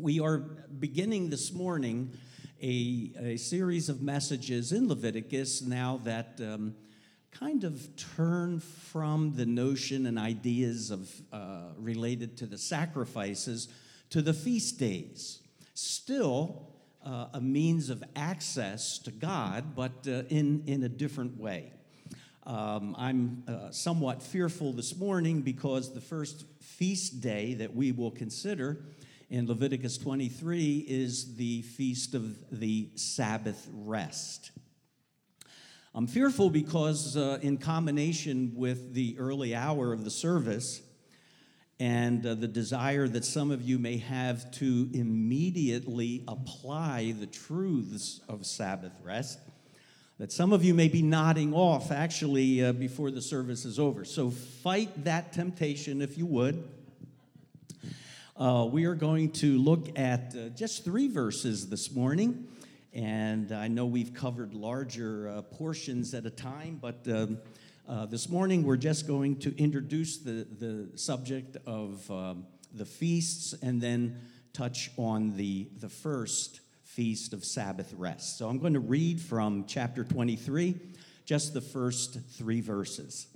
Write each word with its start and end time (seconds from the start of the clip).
We 0.00 0.18
are 0.18 0.38
beginning 0.38 1.30
this 1.30 1.52
morning 1.52 2.18
a, 2.60 3.12
a 3.16 3.36
series 3.36 3.88
of 3.88 4.02
messages 4.02 4.72
in 4.72 4.88
Leviticus 4.88 5.62
now 5.62 6.00
that 6.02 6.40
um, 6.40 6.74
kind 7.30 7.62
of 7.62 7.94
turn 8.16 8.58
from 8.58 9.36
the 9.36 9.46
notion 9.46 10.06
and 10.06 10.18
ideas 10.18 10.90
of 10.90 11.08
uh, 11.32 11.68
related 11.78 12.36
to 12.38 12.46
the 12.46 12.58
sacrifices 12.58 13.68
to 14.10 14.20
the 14.20 14.34
feast 14.34 14.80
days. 14.80 15.38
Still, 15.74 16.70
uh, 17.06 17.26
a 17.32 17.40
means 17.40 17.88
of 17.88 18.02
access 18.16 18.98
to 18.98 19.12
God, 19.12 19.76
but 19.76 19.92
uh, 20.08 20.24
in, 20.28 20.64
in 20.66 20.82
a 20.82 20.88
different 20.88 21.38
way. 21.38 21.70
Um, 22.44 22.96
I'm 22.98 23.44
uh, 23.46 23.70
somewhat 23.70 24.24
fearful 24.24 24.72
this 24.72 24.96
morning 24.96 25.42
because 25.42 25.94
the 25.94 26.00
first 26.00 26.46
feast 26.60 27.20
day 27.20 27.54
that 27.54 27.76
we 27.76 27.92
will 27.92 28.10
consider 28.10 28.80
in 29.34 29.48
Leviticus 29.48 29.98
23 29.98 30.86
is 30.86 31.34
the 31.34 31.62
feast 31.62 32.14
of 32.14 32.36
the 32.56 32.88
Sabbath 32.94 33.68
rest. 33.72 34.52
I'm 35.92 36.06
fearful 36.06 36.50
because, 36.50 37.16
uh, 37.16 37.40
in 37.42 37.58
combination 37.58 38.52
with 38.54 38.94
the 38.94 39.16
early 39.18 39.52
hour 39.52 39.92
of 39.92 40.04
the 40.04 40.10
service 40.10 40.82
and 41.80 42.24
uh, 42.24 42.34
the 42.34 42.46
desire 42.46 43.08
that 43.08 43.24
some 43.24 43.50
of 43.50 43.60
you 43.60 43.76
may 43.76 43.96
have 43.96 44.52
to 44.52 44.88
immediately 44.94 46.22
apply 46.28 47.16
the 47.18 47.26
truths 47.26 48.20
of 48.28 48.46
Sabbath 48.46 48.92
rest, 49.02 49.40
that 50.20 50.30
some 50.30 50.52
of 50.52 50.64
you 50.64 50.74
may 50.74 50.86
be 50.86 51.02
nodding 51.02 51.52
off 51.52 51.90
actually 51.90 52.64
uh, 52.64 52.72
before 52.72 53.10
the 53.10 53.20
service 53.20 53.64
is 53.64 53.80
over. 53.80 54.04
So 54.04 54.30
fight 54.30 55.02
that 55.02 55.32
temptation 55.32 56.02
if 56.02 56.16
you 56.16 56.26
would. 56.26 56.83
Uh, 58.36 58.68
we 58.68 58.84
are 58.84 58.96
going 58.96 59.30
to 59.30 59.58
look 59.58 59.96
at 59.96 60.34
uh, 60.34 60.48
just 60.48 60.84
three 60.84 61.06
verses 61.06 61.68
this 61.68 61.92
morning. 61.92 62.48
And 62.92 63.52
I 63.52 63.68
know 63.68 63.86
we've 63.86 64.12
covered 64.12 64.54
larger 64.54 65.28
uh, 65.28 65.42
portions 65.42 66.14
at 66.14 66.26
a 66.26 66.30
time, 66.30 66.80
but 66.82 67.06
um, 67.06 67.38
uh, 67.88 68.06
this 68.06 68.28
morning 68.28 68.64
we're 68.64 68.76
just 68.76 69.06
going 69.06 69.36
to 69.36 69.56
introduce 69.56 70.18
the, 70.18 70.48
the 70.58 70.98
subject 70.98 71.58
of 71.64 72.10
um, 72.10 72.44
the 72.72 72.84
feasts 72.84 73.54
and 73.62 73.80
then 73.80 74.20
touch 74.52 74.90
on 74.96 75.36
the, 75.36 75.68
the 75.78 75.88
first 75.88 76.58
feast 76.82 77.34
of 77.34 77.44
Sabbath 77.44 77.94
rest. 77.96 78.36
So 78.36 78.48
I'm 78.48 78.58
going 78.58 78.74
to 78.74 78.80
read 78.80 79.20
from 79.20 79.64
chapter 79.68 80.02
23, 80.02 80.74
just 81.24 81.54
the 81.54 81.60
first 81.60 82.18
three 82.32 82.60
verses. 82.60 83.28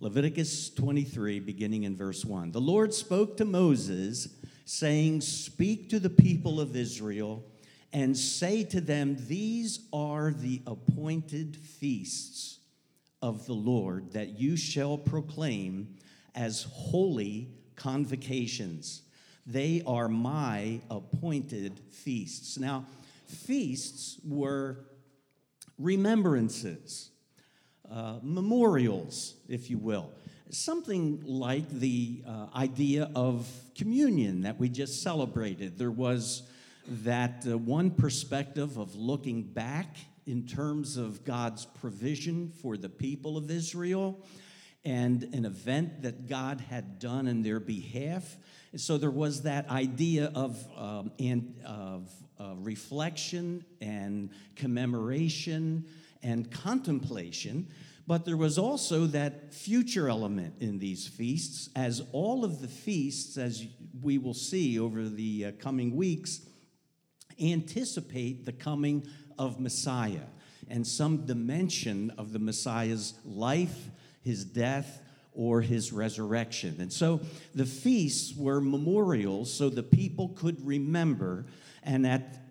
Leviticus 0.00 0.70
23, 0.70 1.40
beginning 1.40 1.84
in 1.84 1.96
verse 1.96 2.24
1. 2.24 2.52
The 2.52 2.60
Lord 2.60 2.92
spoke 2.92 3.36
to 3.36 3.44
Moses, 3.44 4.28
saying, 4.64 5.20
Speak 5.20 5.88
to 5.90 6.00
the 6.00 6.10
people 6.10 6.60
of 6.60 6.76
Israel 6.76 7.44
and 7.92 8.16
say 8.16 8.64
to 8.64 8.80
them, 8.80 9.16
These 9.28 9.80
are 9.92 10.32
the 10.32 10.62
appointed 10.66 11.56
feasts 11.56 12.58
of 13.22 13.46
the 13.46 13.54
Lord 13.54 14.12
that 14.12 14.38
you 14.38 14.56
shall 14.56 14.98
proclaim 14.98 15.96
as 16.34 16.66
holy 16.70 17.50
convocations. 17.76 19.02
They 19.46 19.82
are 19.86 20.08
my 20.08 20.80
appointed 20.90 21.80
feasts. 21.90 22.58
Now, 22.58 22.86
feasts 23.26 24.18
were 24.24 24.86
remembrances 25.78 27.10
uh, 27.90 28.18
memorials, 28.22 29.34
if 29.48 29.70
you 29.70 29.78
will. 29.78 30.10
Something 30.50 31.22
like 31.24 31.68
the 31.68 32.22
uh, 32.26 32.46
idea 32.54 33.10
of 33.14 33.48
communion 33.74 34.42
that 34.42 34.58
we 34.58 34.68
just 34.68 35.02
celebrated. 35.02 35.78
There 35.78 35.90
was 35.90 36.42
that 36.86 37.44
uh, 37.46 37.58
one 37.58 37.90
perspective 37.90 38.76
of 38.76 38.94
looking 38.94 39.42
back 39.42 39.96
in 40.26 40.46
terms 40.46 40.96
of 40.96 41.24
God's 41.24 41.66
provision 41.66 42.52
for 42.62 42.76
the 42.76 42.88
people 42.88 43.36
of 43.36 43.50
Israel 43.50 44.24
and 44.84 45.22
an 45.34 45.44
event 45.44 46.02
that 46.02 46.28
God 46.28 46.60
had 46.60 46.98
done 46.98 47.26
in 47.26 47.42
their 47.42 47.60
behalf. 47.60 48.36
so 48.76 48.98
there 48.98 49.10
was 49.10 49.42
that 49.42 49.68
idea 49.70 50.30
of, 50.34 50.62
um, 50.76 51.10
and, 51.18 51.54
of 51.64 52.10
uh, 52.38 52.54
reflection 52.56 53.64
and 53.80 54.30
commemoration 54.56 55.86
and 56.24 56.50
contemplation, 56.50 57.68
but 58.06 58.24
there 58.24 58.36
was 58.36 58.58
also 58.58 59.06
that 59.06 59.54
future 59.54 60.08
element 60.08 60.54
in 60.60 60.78
these 60.78 61.06
feasts, 61.06 61.68
as 61.76 62.02
all 62.12 62.44
of 62.44 62.60
the 62.60 62.68
feasts, 62.68 63.38
as 63.38 63.64
we 64.02 64.18
will 64.18 64.34
see 64.34 64.78
over 64.78 65.08
the 65.08 65.46
uh, 65.46 65.52
coming 65.60 65.94
weeks, 65.94 66.40
anticipate 67.40 68.44
the 68.44 68.52
coming 68.52 69.06
of 69.38 69.60
Messiah 69.60 70.26
and 70.68 70.86
some 70.86 71.26
dimension 71.26 72.10
of 72.18 72.32
the 72.32 72.38
Messiah's 72.38 73.14
life, 73.24 73.90
his 74.22 74.44
death, 74.44 75.02
or 75.34 75.60
his 75.60 75.92
resurrection. 75.92 76.76
And 76.78 76.92
so 76.92 77.20
the 77.54 77.66
feasts 77.66 78.34
were 78.36 78.60
memorials 78.60 79.52
so 79.52 79.68
the 79.68 79.82
people 79.82 80.28
could 80.28 80.64
remember, 80.64 81.46
and 81.82 82.06
at 82.06 82.43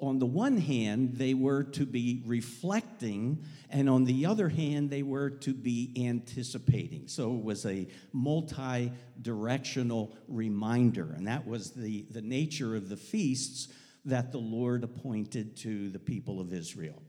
on 0.00 0.18
the 0.18 0.26
one 0.26 0.56
hand, 0.56 1.16
they 1.16 1.34
were 1.34 1.62
to 1.62 1.84
be 1.84 2.22
reflecting, 2.24 3.44
and 3.68 3.88
on 3.88 4.04
the 4.04 4.26
other 4.26 4.48
hand, 4.48 4.90
they 4.90 5.02
were 5.02 5.30
to 5.30 5.52
be 5.52 5.92
anticipating. 6.06 7.06
So 7.06 7.34
it 7.34 7.42
was 7.42 7.66
a 7.66 7.86
multi 8.12 8.92
directional 9.20 10.16
reminder, 10.28 11.12
and 11.16 11.26
that 11.26 11.46
was 11.46 11.72
the, 11.72 12.06
the 12.10 12.22
nature 12.22 12.74
of 12.74 12.88
the 12.88 12.96
feasts 12.96 13.68
that 14.06 14.32
the 14.32 14.38
Lord 14.38 14.84
appointed 14.84 15.56
to 15.58 15.90
the 15.90 15.98
people 15.98 16.40
of 16.40 16.52
Israel. 16.52 17.02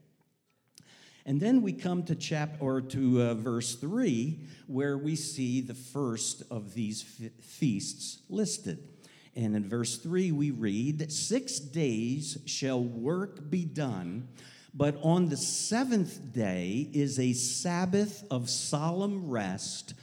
And 1.25 1.39
then 1.39 1.61
we 1.61 1.73
come 1.73 2.03
to 2.03 2.15
chap 2.15 2.57
or 2.59 2.81
to 2.81 3.21
uh, 3.21 3.33
verse 3.35 3.75
3 3.75 4.39
where 4.67 4.97
we 4.97 5.15
see 5.15 5.61
the 5.61 5.75
first 5.75 6.43
of 6.49 6.73
these 6.73 7.03
feasts 7.41 8.23
listed. 8.27 8.87
And 9.35 9.55
in 9.55 9.67
verse 9.69 9.97
3, 9.97 10.31
we 10.31 10.51
read, 10.51 11.11
Six 11.11 11.59
days 11.59 12.37
shall 12.45 12.83
work 12.83 13.49
be 13.49 13.63
done, 13.63 14.27
but 14.73 14.97
on 15.01 15.29
the 15.29 15.37
seventh 15.37 16.33
day 16.33 16.89
is 16.93 17.19
a 17.19 17.33
Sabbath 17.33 18.25
of 18.29 18.49
solemn 18.49 19.29
rest, 19.29 19.93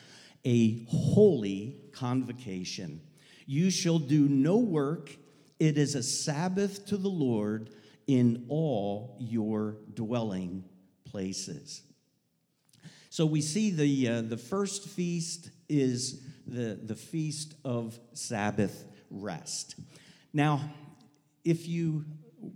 a 0.45 0.85
holy 0.89 1.77
convocation. 1.93 3.01
You 3.47 3.71
shall 3.71 3.99
do 3.99 4.29
no 4.29 4.57
work, 4.57 5.15
it 5.59 5.77
is 5.77 5.95
a 5.95 6.03
Sabbath 6.03 6.87
to 6.87 6.97
the 6.97 7.09
Lord 7.09 7.71
in 8.07 8.47
all 8.49 9.17
your 9.21 9.77
dwelling 9.93 10.65
places. 11.05 11.83
So 13.11 13.27
we 13.27 13.41
see 13.41 13.71
the, 13.71 14.09
uh, 14.09 14.23
the 14.23 14.37
first 14.37 14.89
feast 14.89 15.51
is 15.69 16.23
the, 16.47 16.79
the 16.83 16.95
feast 16.95 17.55
of 17.65 17.99
Sabbath 18.15 18.87
rest. 19.11 19.77
Now, 20.33 20.71
if 21.45 21.67
you 21.67 22.05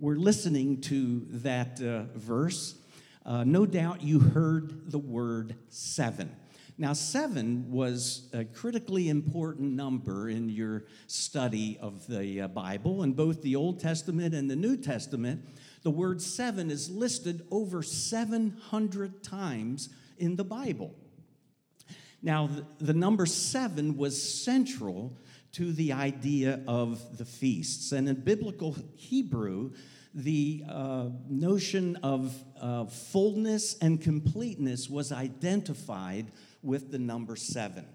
were 0.01 0.17
listening 0.17 0.81
to 0.83 1.27
that 1.31 1.81
uh, 1.81 2.05
verse, 2.19 2.77
uh, 3.25 3.45
no 3.45 3.67
doubt 3.67 4.03
you 4.03 4.21
heard 4.21 4.91
the 4.91 4.99
word 4.99 5.57
seven. 5.69 6.35
Now, 6.79 6.95
seven 6.95 7.71
was 7.71 8.29
a 8.33 8.45
critically 8.45 9.09
important 9.09 9.73
number 9.73 10.29
in 10.29 10.49
your 10.49 10.85
study 11.07 11.79
of 11.81 12.07
the 12.07 12.43
uh, 12.43 12.49
Bible. 12.49 13.03
In 13.03 13.12
both 13.12 13.43
the 13.43 13.57
Old 13.57 13.79
Testament 13.79 14.35
and 14.35 14.51
the 14.51 14.57
New 14.57 14.77
Testament, 14.77 15.45
the 15.83 15.91
word 15.91 16.21
seven 16.21 16.71
is 16.71 16.91
listed 16.91 17.47
over 17.51 17.83
700 17.83 19.23
times 19.23 19.91
in 20.19 20.37
the 20.37 20.45
Bible. 20.45 20.95
Now, 22.23 22.47
the, 22.47 22.67
the 22.87 22.95
number 22.95 23.27
seven 23.27 23.97
was 23.97 24.21
central 24.21 25.19
to 25.53 25.73
the 25.73 25.93
idea 25.93 26.61
of 26.67 27.19
the 27.19 27.25
feasts. 27.25 27.93
And 27.93 28.09
in 28.09 28.17
biblical 28.17 28.76
Hebrew, 28.97 29.73
the 30.15 30.65
uh, 30.69 31.09
notion 31.29 31.97
of 32.03 32.35
uh, 32.61 32.87
fullness 32.87 33.76
and 33.79 34.00
completeness 34.00 34.88
was 34.88 35.12
identified 35.12 36.32
with 36.62 36.91
the 36.91 36.99
number 36.99 37.37
seven. 37.37 37.87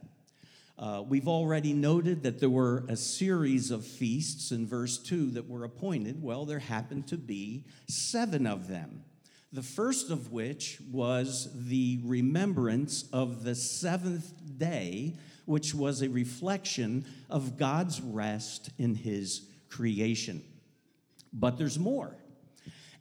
Uh, 0.79 1.03
we've 1.07 1.27
already 1.27 1.73
noted 1.73 2.21
that 2.21 2.39
there 2.39 2.49
were 2.49 2.85
a 2.87 2.95
series 2.95 3.71
of 3.71 3.83
feasts 3.83 4.51
in 4.51 4.67
verse 4.67 4.99
2 4.99 5.31
that 5.31 5.49
were 5.49 5.63
appointed. 5.63 6.21
Well, 6.21 6.45
there 6.45 6.59
happened 6.59 7.07
to 7.07 7.17
be 7.17 7.65
seven 7.87 8.45
of 8.45 8.67
them. 8.67 9.03
The 9.51 9.63
first 9.63 10.11
of 10.11 10.31
which 10.31 10.79
was 10.91 11.49
the 11.53 11.99
remembrance 12.03 13.05
of 13.11 13.43
the 13.43 13.55
seventh 13.55 14.33
day 14.59 15.15
which 15.47 15.73
was 15.73 16.01
a 16.01 16.09
reflection 16.09 17.05
of 17.29 17.57
God's 17.57 18.01
rest 18.01 18.69
in 18.77 18.95
his 18.95 19.47
creation. 19.69 20.43
But 21.31 21.57
there's 21.57 21.79
more. 21.79 22.15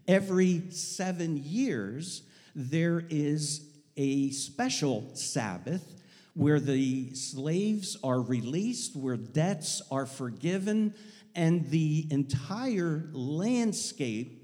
Every 0.06 0.70
seven 0.70 1.36
years, 1.36 2.22
there 2.54 3.04
is 3.10 3.68
a 3.96 4.30
special 4.30 5.10
Sabbath 5.14 6.00
where 6.34 6.60
the 6.60 7.12
slaves 7.14 7.96
are 8.04 8.20
released, 8.20 8.94
where 8.94 9.16
debts 9.16 9.82
are 9.90 10.06
forgiven, 10.06 10.94
and 11.34 11.68
the 11.70 12.06
entire 12.10 13.08
landscape 13.12 14.35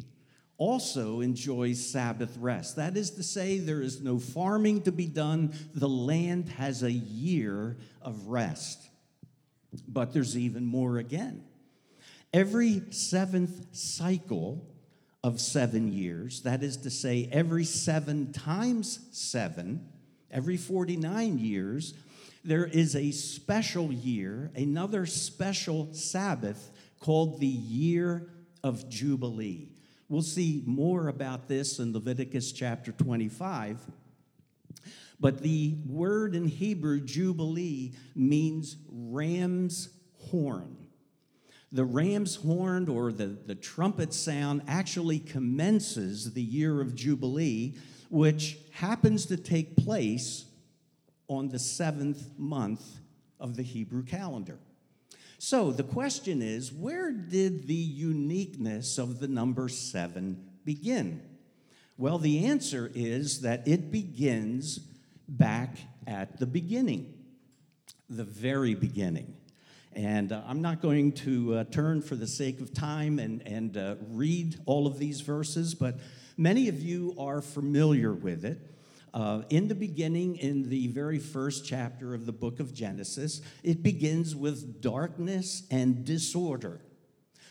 also 0.62 1.22
enjoys 1.22 1.84
Sabbath 1.84 2.36
rest. 2.38 2.76
That 2.76 2.96
is 2.96 3.10
to 3.12 3.24
say, 3.24 3.58
there 3.58 3.82
is 3.82 4.00
no 4.00 4.20
farming 4.20 4.82
to 4.82 4.92
be 4.92 5.06
done, 5.06 5.52
the 5.74 5.88
land 5.88 6.50
has 6.50 6.84
a 6.84 6.92
year 6.92 7.78
of 8.00 8.28
rest. 8.28 8.80
But 9.88 10.12
there's 10.12 10.38
even 10.38 10.64
more 10.64 10.98
again. 10.98 11.42
Every 12.32 12.80
seventh 12.90 13.74
cycle 13.74 14.64
of 15.24 15.40
seven 15.40 15.92
years, 15.92 16.42
that 16.42 16.62
is 16.62 16.76
to 16.78 16.90
say, 16.90 17.28
every 17.32 17.64
seven 17.64 18.32
times 18.32 19.00
seven, 19.10 19.88
every 20.30 20.56
49 20.56 21.40
years, 21.40 21.92
there 22.44 22.66
is 22.66 22.94
a 22.94 23.10
special 23.10 23.92
year, 23.92 24.52
another 24.54 25.06
special 25.06 25.92
Sabbath 25.92 26.70
called 27.00 27.40
the 27.40 27.46
Year 27.46 28.28
of 28.62 28.88
Jubilee. 28.88 29.72
We'll 30.12 30.20
see 30.20 30.62
more 30.66 31.08
about 31.08 31.48
this 31.48 31.78
in 31.78 31.94
Leviticus 31.94 32.52
chapter 32.52 32.92
25. 32.92 33.80
But 35.18 35.40
the 35.40 35.78
word 35.86 36.34
in 36.34 36.48
Hebrew, 36.48 37.00
Jubilee, 37.00 37.94
means 38.14 38.76
ram's 38.90 39.88
horn. 40.28 40.76
The 41.72 41.86
ram's 41.86 42.36
horn 42.36 42.90
or 42.90 43.10
the, 43.10 43.38
the 43.46 43.54
trumpet 43.54 44.12
sound 44.12 44.60
actually 44.68 45.18
commences 45.18 46.34
the 46.34 46.42
year 46.42 46.82
of 46.82 46.94
Jubilee 46.94 47.78
which 48.10 48.58
happens 48.72 49.24
to 49.24 49.38
take 49.38 49.78
place 49.78 50.44
on 51.26 51.48
the 51.48 51.58
seventh 51.58 52.38
month 52.38 52.98
of 53.40 53.56
the 53.56 53.62
Hebrew 53.62 54.02
calendar. 54.02 54.58
So 55.44 55.72
the 55.72 55.82
question 55.82 56.40
is 56.40 56.72
where 56.72 57.10
did 57.10 57.66
the 57.66 57.74
uniqueness 57.74 58.96
of 58.96 59.18
the 59.18 59.26
number 59.26 59.68
seven 59.68 60.40
begin? 60.64 61.20
Well, 61.98 62.18
the 62.18 62.46
answer 62.46 62.92
is 62.94 63.40
that 63.40 63.66
it 63.66 63.90
begins 63.90 64.78
back 65.26 65.78
at 66.06 66.38
the 66.38 66.46
beginning, 66.46 67.12
the 68.08 68.22
very 68.22 68.76
beginning. 68.76 69.34
And 69.92 70.30
uh, 70.30 70.42
I'm 70.46 70.62
not 70.62 70.80
going 70.80 71.10
to 71.10 71.56
uh, 71.56 71.64
turn 71.64 72.02
for 72.02 72.14
the 72.14 72.28
sake 72.28 72.60
of 72.60 72.72
time 72.72 73.18
and, 73.18 73.44
and 73.44 73.76
uh, 73.76 73.96
read 74.10 74.60
all 74.64 74.86
of 74.86 75.00
these 75.00 75.22
verses, 75.22 75.74
but 75.74 75.96
Many 76.36 76.68
of 76.68 76.80
you 76.82 77.14
are 77.18 77.42
familiar 77.42 78.12
with 78.12 78.44
it. 78.44 78.58
Uh, 79.14 79.42
in 79.50 79.68
the 79.68 79.74
beginning, 79.74 80.36
in 80.36 80.68
the 80.68 80.86
very 80.88 81.18
first 81.18 81.66
chapter 81.66 82.14
of 82.14 82.24
the 82.24 82.32
book 82.32 82.60
of 82.60 82.72
Genesis, 82.72 83.42
it 83.62 83.82
begins 83.82 84.34
with 84.34 84.80
darkness 84.80 85.64
and 85.70 86.04
disorder. 86.04 86.80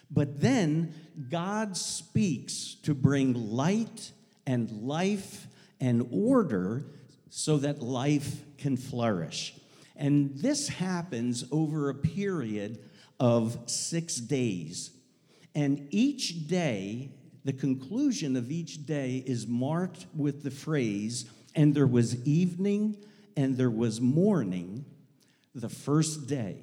But 0.09 0.41
then 0.41 0.93
God 1.29 1.77
speaks 1.77 2.75
to 2.83 2.93
bring 2.93 3.33
light 3.33 4.11
and 4.45 4.71
life 4.71 5.47
and 5.79 6.07
order 6.11 6.85
so 7.29 7.57
that 7.57 7.81
life 7.81 8.41
can 8.57 8.75
flourish. 8.75 9.55
And 9.95 10.35
this 10.35 10.67
happens 10.67 11.45
over 11.51 11.89
a 11.89 11.95
period 11.95 12.79
of 13.19 13.57
six 13.67 14.15
days. 14.15 14.91
And 15.53 15.87
each 15.91 16.47
day 16.47 17.11
the 17.43 17.53
conclusion 17.53 18.35
of 18.35 18.51
each 18.51 18.85
day 18.85 19.23
is 19.25 19.47
marked 19.47 20.05
with 20.15 20.43
the 20.43 20.51
phrase, 20.51 21.25
and 21.55 21.73
there 21.75 21.87
was 21.87 22.23
evening 22.25 22.97
and 23.35 23.57
there 23.57 23.71
was 23.71 24.01
morning 24.01 24.85
the 25.53 25.69
first 25.69 26.27
day. 26.27 26.57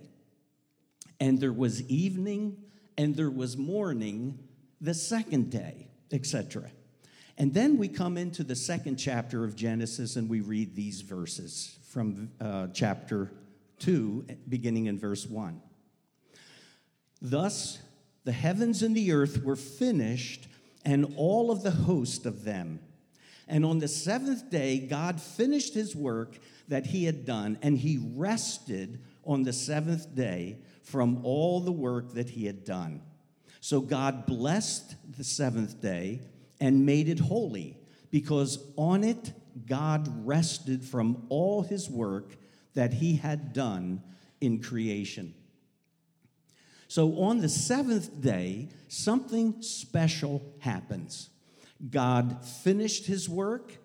And 1.20 1.40
there 1.40 1.52
was 1.52 1.82
evening 1.88 2.56
and 2.96 3.16
there 3.16 3.30
was 3.30 3.56
morning 3.56 4.38
the 4.80 4.94
second 4.94 5.50
day, 5.50 5.88
etc. 6.12 6.70
And 7.36 7.54
then 7.54 7.78
we 7.78 7.88
come 7.88 8.16
into 8.16 8.42
the 8.42 8.56
second 8.56 8.96
chapter 8.96 9.44
of 9.44 9.56
Genesis 9.56 10.16
and 10.16 10.28
we 10.28 10.40
read 10.40 10.74
these 10.74 11.00
verses 11.00 11.78
from 11.88 12.30
uh, 12.40 12.68
chapter 12.72 13.30
2, 13.80 14.26
beginning 14.48 14.86
in 14.86 14.98
verse 14.98 15.26
1. 15.26 15.60
Thus, 17.20 17.78
the 18.24 18.32
heavens 18.32 18.82
and 18.82 18.96
the 18.96 19.12
earth 19.12 19.42
were 19.42 19.56
finished 19.56 20.48
and 20.84 21.14
all 21.16 21.50
of 21.50 21.62
the 21.62 21.70
host 21.70 22.26
of 22.26 22.44
them. 22.44 22.80
And 23.48 23.64
on 23.64 23.78
the 23.78 23.88
seventh 23.88 24.50
day, 24.50 24.78
God 24.78 25.20
finished 25.20 25.74
his 25.74 25.96
work 25.96 26.38
that 26.68 26.86
he 26.86 27.04
had 27.04 27.24
done, 27.24 27.58
and 27.62 27.78
he 27.78 27.98
rested 28.14 29.00
on 29.24 29.42
the 29.42 29.52
seventh 29.52 30.14
day 30.14 30.58
from 30.82 31.24
all 31.24 31.60
the 31.60 31.72
work 31.72 32.12
that 32.12 32.30
he 32.30 32.46
had 32.46 32.64
done. 32.64 33.02
So 33.60 33.80
God 33.80 34.26
blessed 34.26 34.96
the 35.16 35.24
seventh 35.24 35.80
day 35.80 36.20
and 36.60 36.86
made 36.86 37.08
it 37.08 37.18
holy, 37.18 37.78
because 38.10 38.58
on 38.76 39.02
it 39.02 39.32
God 39.66 40.26
rested 40.26 40.84
from 40.84 41.26
all 41.28 41.62
his 41.62 41.88
work 41.88 42.36
that 42.74 42.92
he 42.92 43.16
had 43.16 43.52
done 43.52 44.02
in 44.40 44.62
creation. 44.62 45.34
So 46.86 47.20
on 47.20 47.40
the 47.40 47.48
seventh 47.48 48.20
day, 48.20 48.68
something 48.88 49.62
special 49.62 50.42
happens. 50.60 51.30
God 51.90 52.44
finished 52.44 53.06
his 53.06 53.28
work, 53.28 53.76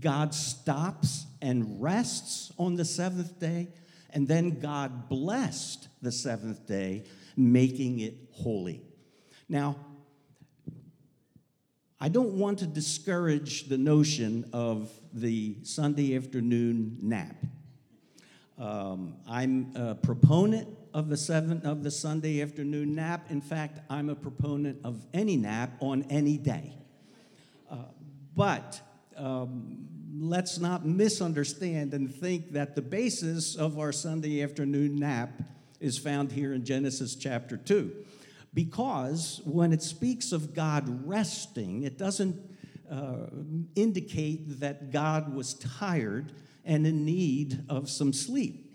God 0.00 0.34
stops 0.34 1.26
and 1.40 1.82
rests 1.82 2.52
on 2.58 2.76
the 2.76 2.84
seventh 2.84 3.38
day, 3.38 3.68
and 4.10 4.26
then 4.26 4.58
God 4.58 5.08
blessed 5.08 5.88
the 6.00 6.12
seventh 6.12 6.66
day, 6.66 7.04
making 7.36 8.00
it 8.00 8.14
holy. 8.32 8.82
Now, 9.48 9.76
I 12.00 12.08
don't 12.08 12.32
want 12.32 12.58
to 12.60 12.66
discourage 12.66 13.68
the 13.68 13.78
notion 13.78 14.48
of 14.52 14.90
the 15.12 15.58
Sunday 15.62 16.16
afternoon 16.16 16.98
nap. 17.00 17.36
Um, 18.58 19.16
I'm 19.28 19.72
a 19.76 19.94
proponent 19.94 20.68
of 20.92 21.08
the 21.08 21.16
seven 21.16 21.62
of 21.64 21.82
the 21.82 21.90
Sunday 21.90 22.42
afternoon 22.42 22.94
nap. 22.94 23.30
In 23.30 23.40
fact, 23.40 23.80
I'm 23.88 24.08
a 24.08 24.14
proponent 24.14 24.80
of 24.84 25.06
any 25.14 25.36
nap 25.36 25.70
on 25.80 26.04
any 26.10 26.38
day. 26.38 26.81
But 28.34 28.80
um, 29.16 29.86
let's 30.18 30.58
not 30.58 30.86
misunderstand 30.86 31.94
and 31.94 32.12
think 32.12 32.52
that 32.52 32.74
the 32.74 32.82
basis 32.82 33.56
of 33.56 33.78
our 33.78 33.92
Sunday 33.92 34.42
afternoon 34.42 34.96
nap 34.96 35.30
is 35.80 35.98
found 35.98 36.32
here 36.32 36.54
in 36.54 36.64
Genesis 36.64 37.14
chapter 37.14 37.56
2. 37.56 37.92
Because 38.54 39.40
when 39.44 39.72
it 39.72 39.82
speaks 39.82 40.32
of 40.32 40.54
God 40.54 41.06
resting, 41.06 41.82
it 41.82 41.98
doesn't 41.98 42.36
uh, 42.90 43.26
indicate 43.74 44.60
that 44.60 44.90
God 44.90 45.34
was 45.34 45.54
tired 45.54 46.32
and 46.64 46.86
in 46.86 47.04
need 47.04 47.64
of 47.68 47.88
some 47.88 48.12
sleep. 48.12 48.71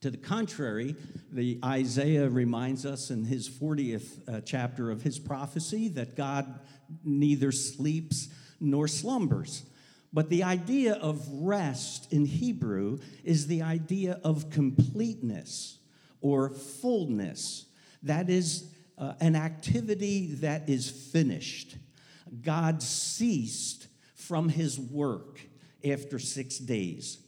To 0.00 0.10
the 0.10 0.16
contrary, 0.16 0.96
the 1.30 1.58
Isaiah 1.62 2.28
reminds 2.28 2.86
us 2.86 3.10
in 3.10 3.24
his 3.24 3.48
40th 3.50 4.28
uh, 4.28 4.40
chapter 4.40 4.90
of 4.90 5.02
his 5.02 5.18
prophecy 5.18 5.88
that 5.88 6.16
God 6.16 6.60
neither 7.04 7.52
sleeps 7.52 8.28
nor 8.60 8.88
slumbers. 8.88 9.62
But 10.12 10.30
the 10.30 10.42
idea 10.42 10.94
of 10.94 11.28
rest 11.30 12.12
in 12.12 12.24
Hebrew 12.24 12.98
is 13.24 13.46
the 13.46 13.62
idea 13.62 14.18
of 14.24 14.48
completeness 14.48 15.78
or 16.22 16.48
fullness. 16.50 17.66
That 18.02 18.30
is 18.30 18.72
uh, 18.96 19.14
an 19.20 19.36
activity 19.36 20.34
that 20.36 20.68
is 20.68 20.90
finished. 20.90 21.76
God 22.42 22.82
ceased 22.82 23.86
from 24.14 24.48
his 24.48 24.80
work 24.80 25.40
after 25.84 26.18
six 26.18 26.58
days. 26.58 27.18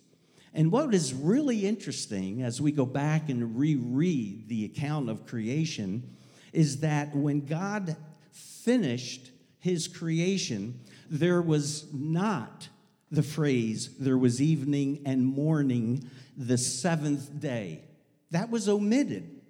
And 0.54 0.70
what 0.70 0.94
is 0.94 1.14
really 1.14 1.66
interesting 1.66 2.42
as 2.42 2.60
we 2.60 2.72
go 2.72 2.84
back 2.84 3.28
and 3.30 3.58
reread 3.58 4.48
the 4.48 4.64
account 4.66 5.08
of 5.08 5.26
creation 5.26 6.10
is 6.52 6.80
that 6.80 7.14
when 7.16 7.46
God 7.46 7.96
finished 8.30 9.30
his 9.58 9.88
creation, 9.88 10.80
there 11.08 11.40
was 11.40 11.92
not 11.92 12.68
the 13.10 13.22
phrase, 13.22 13.96
there 13.98 14.18
was 14.18 14.40
evening 14.40 15.02
and 15.06 15.24
morning 15.24 16.08
the 16.36 16.58
seventh 16.58 17.40
day. 17.40 17.84
That 18.30 18.50
was 18.50 18.68
omitted. 18.68 19.40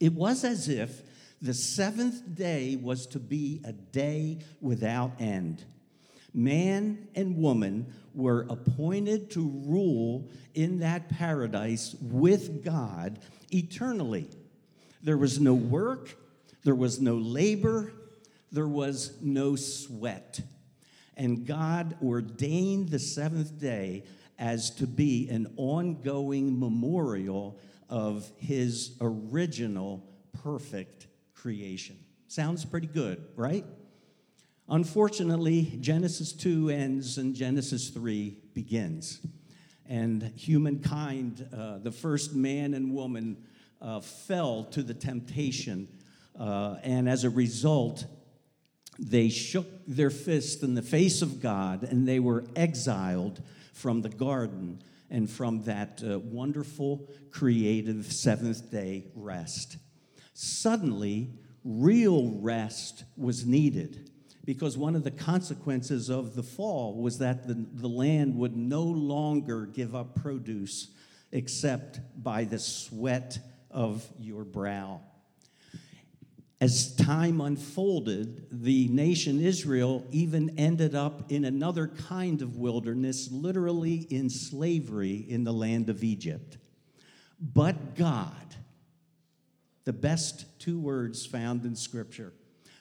It 0.00 0.12
was 0.14 0.44
as 0.44 0.68
if 0.68 1.02
the 1.40 1.54
seventh 1.54 2.34
day 2.34 2.76
was 2.76 3.06
to 3.08 3.18
be 3.18 3.60
a 3.64 3.72
day 3.72 4.38
without 4.60 5.12
end. 5.20 5.64
Man 6.34 7.08
and 7.14 7.36
woman 7.36 7.92
were 8.14 8.46
appointed 8.48 9.30
to 9.32 9.48
rule 9.66 10.28
in 10.54 10.80
that 10.80 11.08
paradise 11.08 11.94
with 12.00 12.64
God 12.64 13.18
eternally. 13.50 14.28
There 15.02 15.16
was 15.16 15.40
no 15.40 15.54
work, 15.54 16.16
there 16.64 16.74
was 16.74 17.00
no 17.00 17.14
labor, 17.14 17.92
there 18.50 18.68
was 18.68 19.16
no 19.20 19.56
sweat. 19.56 20.40
And 21.16 21.46
God 21.46 21.96
ordained 22.02 22.90
the 22.90 22.98
seventh 22.98 23.58
day 23.58 24.04
as 24.38 24.70
to 24.76 24.86
be 24.86 25.28
an 25.28 25.52
ongoing 25.56 26.58
memorial 26.58 27.58
of 27.88 28.30
his 28.36 28.96
original 29.00 30.04
perfect 30.42 31.06
creation. 31.34 31.96
Sounds 32.28 32.64
pretty 32.64 32.86
good, 32.86 33.24
right? 33.34 33.64
Unfortunately, 34.70 35.78
Genesis 35.80 36.32
2 36.32 36.68
ends 36.68 37.16
and 37.16 37.34
Genesis 37.34 37.88
3 37.88 38.36
begins. 38.52 39.20
And 39.86 40.22
humankind, 40.36 41.48
uh, 41.56 41.78
the 41.78 41.90
first 41.90 42.34
man 42.34 42.74
and 42.74 42.92
woman, 42.92 43.38
uh, 43.80 44.00
fell 44.00 44.64
to 44.64 44.82
the 44.82 44.92
temptation. 44.92 45.88
Uh, 46.38 46.76
and 46.82 47.08
as 47.08 47.24
a 47.24 47.30
result, 47.30 48.04
they 48.98 49.30
shook 49.30 49.66
their 49.86 50.10
fist 50.10 50.62
in 50.62 50.74
the 50.74 50.82
face 50.82 51.22
of 51.22 51.40
God 51.40 51.84
and 51.84 52.06
they 52.06 52.20
were 52.20 52.44
exiled 52.54 53.40
from 53.72 54.02
the 54.02 54.10
garden 54.10 54.82
and 55.08 55.30
from 55.30 55.62
that 55.62 56.02
uh, 56.06 56.18
wonderful, 56.18 57.08
creative 57.30 58.12
seventh 58.12 58.70
day 58.70 59.06
rest. 59.14 59.78
Suddenly, 60.34 61.30
real 61.64 62.32
rest 62.42 63.04
was 63.16 63.46
needed 63.46 64.07
because 64.48 64.78
one 64.78 64.96
of 64.96 65.04
the 65.04 65.10
consequences 65.10 66.08
of 66.08 66.34
the 66.34 66.42
fall 66.42 66.94
was 66.94 67.18
that 67.18 67.46
the, 67.46 67.66
the 67.74 67.86
land 67.86 68.34
would 68.34 68.56
no 68.56 68.82
longer 68.82 69.66
give 69.66 69.94
up 69.94 70.14
produce 70.14 70.88
except 71.32 72.00
by 72.16 72.44
the 72.44 72.58
sweat 72.58 73.38
of 73.70 74.08
your 74.18 74.44
brow. 74.44 75.02
As 76.62 76.96
time 76.96 77.42
unfolded, 77.42 78.46
the 78.50 78.88
nation 78.88 79.38
Israel 79.38 80.06
even 80.10 80.58
ended 80.58 80.94
up 80.94 81.30
in 81.30 81.44
another 81.44 81.86
kind 81.86 82.40
of 82.40 82.56
wilderness, 82.56 83.28
literally 83.30 84.06
in 84.08 84.30
slavery 84.30 85.26
in 85.28 85.44
the 85.44 85.52
land 85.52 85.90
of 85.90 86.02
Egypt. 86.02 86.56
But 87.38 87.96
God, 87.96 88.54
the 89.84 89.92
best 89.92 90.46
two 90.58 90.80
words 90.80 91.26
found 91.26 91.66
in 91.66 91.76
Scripture, 91.76 92.32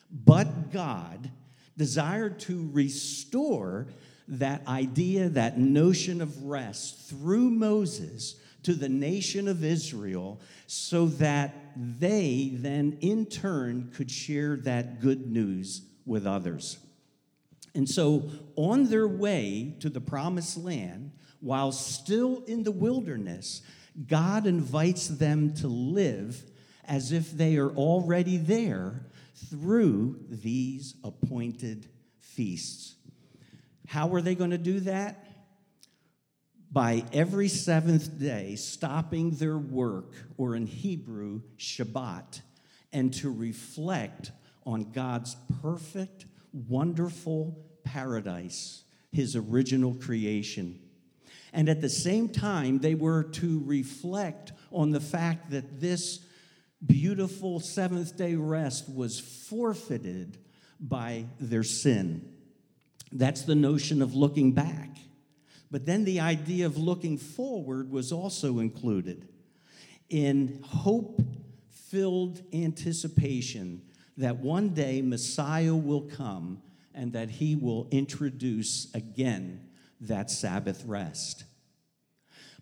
but 0.09 0.71
God 0.71 1.29
desired 1.77 2.39
to 2.41 2.69
restore 2.73 3.87
that 4.27 4.67
idea, 4.67 5.29
that 5.29 5.57
notion 5.57 6.21
of 6.21 6.43
rest 6.43 7.09
through 7.09 7.49
Moses 7.49 8.35
to 8.63 8.73
the 8.73 8.89
nation 8.89 9.47
of 9.47 9.63
Israel 9.63 10.41
so 10.65 11.05
that 11.05 11.55
they 11.75 12.51
then 12.53 12.97
in 13.01 13.25
turn 13.25 13.91
could 13.95 14.11
share 14.11 14.57
that 14.57 14.99
good 14.99 15.31
news 15.31 15.83
with 16.05 16.27
others. 16.27 16.77
And 17.73 17.87
so, 17.87 18.29
on 18.55 18.89
their 18.89 19.07
way 19.07 19.75
to 19.79 19.89
the 19.89 20.01
promised 20.01 20.57
land, 20.57 21.11
while 21.39 21.71
still 21.71 22.43
in 22.45 22.63
the 22.63 22.71
wilderness, 22.71 23.61
God 24.07 24.47
invites 24.47 25.07
them 25.07 25.53
to 25.55 25.67
live 25.67 26.43
as 26.85 27.11
if 27.11 27.31
they 27.31 27.57
are 27.57 27.69
already 27.69 28.37
there 28.37 29.05
through 29.49 30.19
these 30.29 30.95
appointed 31.03 31.87
feasts. 32.19 32.95
How 33.87 34.07
were 34.07 34.21
they 34.21 34.35
going 34.35 34.51
to 34.51 34.57
do 34.57 34.79
that? 34.81 35.23
By 36.71 37.05
every 37.13 37.47
seventh 37.47 38.19
day, 38.19 38.55
stopping 38.55 39.31
their 39.31 39.57
work, 39.57 40.13
or 40.37 40.55
in 40.55 40.67
Hebrew, 40.67 41.41
Shabbat, 41.57 42.41
and 42.91 43.13
to 43.15 43.31
reflect 43.31 44.31
on 44.65 44.91
God's 44.91 45.37
perfect, 45.61 46.25
wonderful 46.51 47.57
paradise, 47.83 48.83
his 49.11 49.35
original 49.35 49.93
creation. 49.93 50.79
And 51.53 51.69
at 51.69 51.79
the 51.79 51.89
same 51.89 52.27
time, 52.27 52.79
they 52.79 52.95
were 52.95 53.23
to 53.23 53.61
reflect 53.65 54.51
on 54.71 54.91
the 54.91 54.99
fact 54.99 55.51
that 55.51 55.79
this 55.79 56.19
beautiful 56.85 57.59
seventh 57.59 58.17
day 58.17 58.35
rest 58.35 58.89
was 58.93 59.19
forfeited 59.19 60.37
by 60.79 61.25
their 61.39 61.63
sin. 61.63 62.33
That's 63.11 63.43
the 63.43 63.55
notion 63.55 64.01
of 64.01 64.15
looking 64.15 64.51
back. 64.53 64.89
But 65.71 65.85
then 65.85 66.05
the 66.05 66.19
idea 66.19 66.65
of 66.65 66.77
looking 66.77 67.17
forward 67.17 67.91
was 67.91 68.11
also 68.11 68.59
included 68.59 69.27
in 70.09 70.61
hope 70.63 71.21
filled 71.69 72.41
anticipation 72.53 73.81
that 74.17 74.37
one 74.37 74.69
day 74.69 75.01
Messiah 75.01 75.75
will 75.75 76.01
come 76.01 76.61
and 76.93 77.13
that 77.13 77.29
he 77.29 77.55
will 77.55 77.87
introduce 77.91 78.93
again 78.93 79.67
that 80.01 80.31
Sabbath 80.31 80.83
rest. 80.85 81.43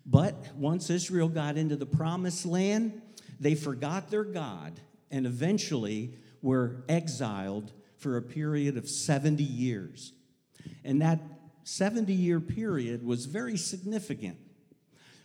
But 0.04 0.54
once 0.54 0.90
Israel 0.90 1.28
got 1.28 1.56
into 1.56 1.76
the 1.76 1.86
promised 1.86 2.46
land, 2.46 3.00
they 3.40 3.54
forgot 3.54 4.10
their 4.10 4.24
God 4.24 4.80
and 5.10 5.26
eventually 5.26 6.14
were 6.42 6.84
exiled 6.88 7.72
for 7.96 8.16
a 8.16 8.22
period 8.22 8.76
of 8.76 8.88
70 8.88 9.42
years. 9.42 10.12
And 10.84 11.02
that 11.02 11.20
70 11.64 12.12
year 12.12 12.40
period 12.40 13.04
was 13.04 13.26
very 13.26 13.56
significant 13.56 14.38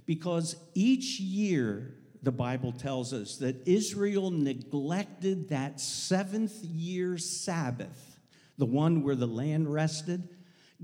because 0.05 0.55
each 0.73 1.19
year, 1.19 1.95
the 2.23 2.31
Bible 2.31 2.71
tells 2.71 3.13
us 3.13 3.37
that 3.37 3.67
Israel 3.67 4.31
neglected 4.31 5.49
that 5.49 5.79
seventh 5.79 6.63
year 6.63 7.17
Sabbath, 7.17 8.19
the 8.57 8.65
one 8.65 9.03
where 9.03 9.15
the 9.15 9.27
land 9.27 9.71
rested. 9.71 10.29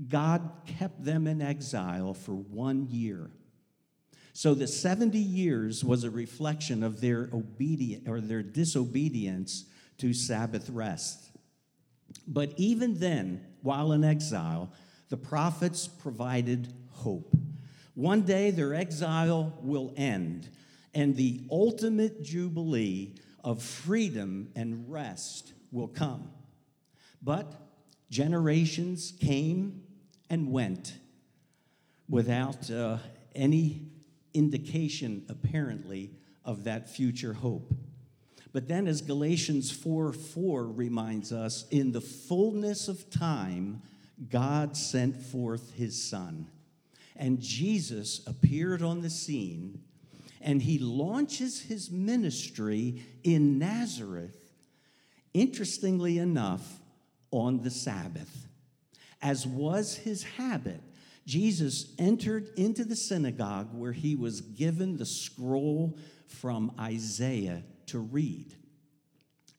God 0.08 0.50
kept 0.66 1.04
them 1.04 1.26
in 1.26 1.42
exile 1.42 2.14
for 2.14 2.34
one 2.34 2.86
year. 2.88 3.30
So 4.38 4.54
the 4.54 4.68
70 4.68 5.18
years 5.18 5.84
was 5.84 6.04
a 6.04 6.10
reflection 6.12 6.84
of 6.84 7.00
their 7.00 7.28
obedience 7.32 8.06
or 8.06 8.20
their 8.20 8.44
disobedience 8.44 9.64
to 9.96 10.14
Sabbath 10.14 10.70
rest. 10.70 11.30
But 12.24 12.54
even 12.56 13.00
then, 13.00 13.44
while 13.62 13.90
in 13.90 14.04
exile, 14.04 14.70
the 15.08 15.16
prophets 15.16 15.88
provided 15.88 16.72
hope. 16.90 17.36
One 17.94 18.22
day 18.22 18.52
their 18.52 18.74
exile 18.74 19.58
will 19.60 19.92
end, 19.96 20.48
and 20.94 21.16
the 21.16 21.40
ultimate 21.50 22.22
jubilee 22.22 23.16
of 23.42 23.60
freedom 23.60 24.52
and 24.54 24.88
rest 24.88 25.52
will 25.72 25.88
come. 25.88 26.30
But 27.20 27.52
generations 28.08 29.12
came 29.20 29.82
and 30.30 30.52
went 30.52 30.94
without 32.08 32.70
uh, 32.70 32.98
any 33.34 33.87
indication, 34.38 35.24
apparently, 35.28 36.12
of 36.44 36.64
that 36.64 36.88
future 36.88 37.34
hope. 37.34 37.74
But 38.52 38.68
then, 38.68 38.86
as 38.86 39.02
Galatians 39.02 39.70
4 39.70 40.12
4 40.12 40.66
reminds 40.66 41.32
us, 41.32 41.66
in 41.70 41.92
the 41.92 42.00
fullness 42.00 42.88
of 42.88 43.10
time, 43.10 43.82
God 44.30 44.76
sent 44.76 45.20
forth 45.20 45.74
his 45.74 46.00
Son. 46.02 46.48
And 47.16 47.40
Jesus 47.40 48.22
appeared 48.26 48.80
on 48.80 49.02
the 49.02 49.10
scene, 49.10 49.82
and 50.40 50.62
he 50.62 50.78
launches 50.78 51.62
his 51.62 51.90
ministry 51.90 53.02
in 53.24 53.58
Nazareth, 53.58 54.52
interestingly 55.34 56.18
enough, 56.18 56.80
on 57.30 57.62
the 57.62 57.70
Sabbath. 57.70 58.46
As 59.20 59.46
was 59.46 59.96
his 59.96 60.22
habit, 60.22 60.80
Jesus 61.28 61.92
entered 61.98 62.48
into 62.56 62.86
the 62.86 62.96
synagogue 62.96 63.68
where 63.74 63.92
he 63.92 64.16
was 64.16 64.40
given 64.40 64.96
the 64.96 65.04
scroll 65.04 65.98
from 66.26 66.72
Isaiah 66.80 67.64
to 67.88 67.98
read. 67.98 68.54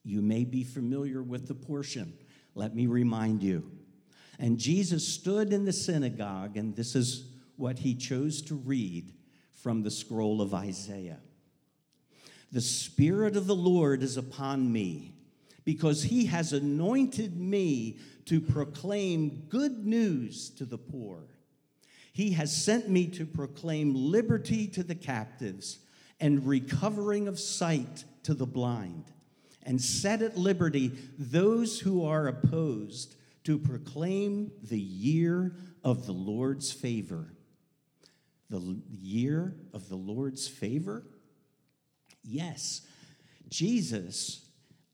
You 0.03 0.23
may 0.23 0.45
be 0.45 0.63
familiar 0.63 1.21
with 1.21 1.47
the 1.47 1.53
portion. 1.53 2.17
Let 2.55 2.73
me 2.73 2.87
remind 2.87 3.43
you. 3.43 3.69
And 4.39 4.57
Jesus 4.57 5.07
stood 5.07 5.53
in 5.53 5.65
the 5.65 5.71
synagogue, 5.71 6.57
and 6.57 6.75
this 6.75 6.95
is 6.95 7.27
what 7.55 7.77
he 7.77 7.93
chose 7.93 8.41
to 8.43 8.55
read 8.55 9.13
from 9.51 9.83
the 9.83 9.91
scroll 9.91 10.41
of 10.41 10.55
Isaiah. 10.55 11.19
The 12.51 12.61
Spirit 12.61 13.35
of 13.35 13.45
the 13.45 13.53
Lord 13.53 14.01
is 14.01 14.17
upon 14.17 14.73
me, 14.73 15.13
because 15.65 16.01
he 16.01 16.25
has 16.25 16.51
anointed 16.51 17.39
me 17.39 17.99
to 18.25 18.41
proclaim 18.41 19.43
good 19.49 19.85
news 19.85 20.49
to 20.51 20.65
the 20.65 20.79
poor. 20.79 21.27
He 22.19 22.31
has 22.31 22.53
sent 22.53 22.89
me 22.89 23.07
to 23.11 23.25
proclaim 23.25 23.93
liberty 23.95 24.67
to 24.67 24.83
the 24.83 24.93
captives 24.93 25.79
and 26.19 26.45
recovering 26.45 27.29
of 27.29 27.39
sight 27.39 28.03
to 28.23 28.33
the 28.33 28.45
blind, 28.45 29.05
and 29.63 29.81
set 29.81 30.21
at 30.21 30.37
liberty 30.37 30.91
those 31.17 31.79
who 31.79 32.03
are 32.03 32.27
opposed 32.27 33.15
to 33.45 33.57
proclaim 33.57 34.51
the 34.61 34.77
year 34.77 35.55
of 35.81 36.07
the 36.07 36.11
Lord's 36.11 36.73
favor. 36.73 37.35
The 38.49 38.81
year 38.89 39.55
of 39.73 39.87
the 39.87 39.95
Lord's 39.95 40.45
favor? 40.45 41.05
Yes, 42.21 42.81
Jesus 43.47 44.45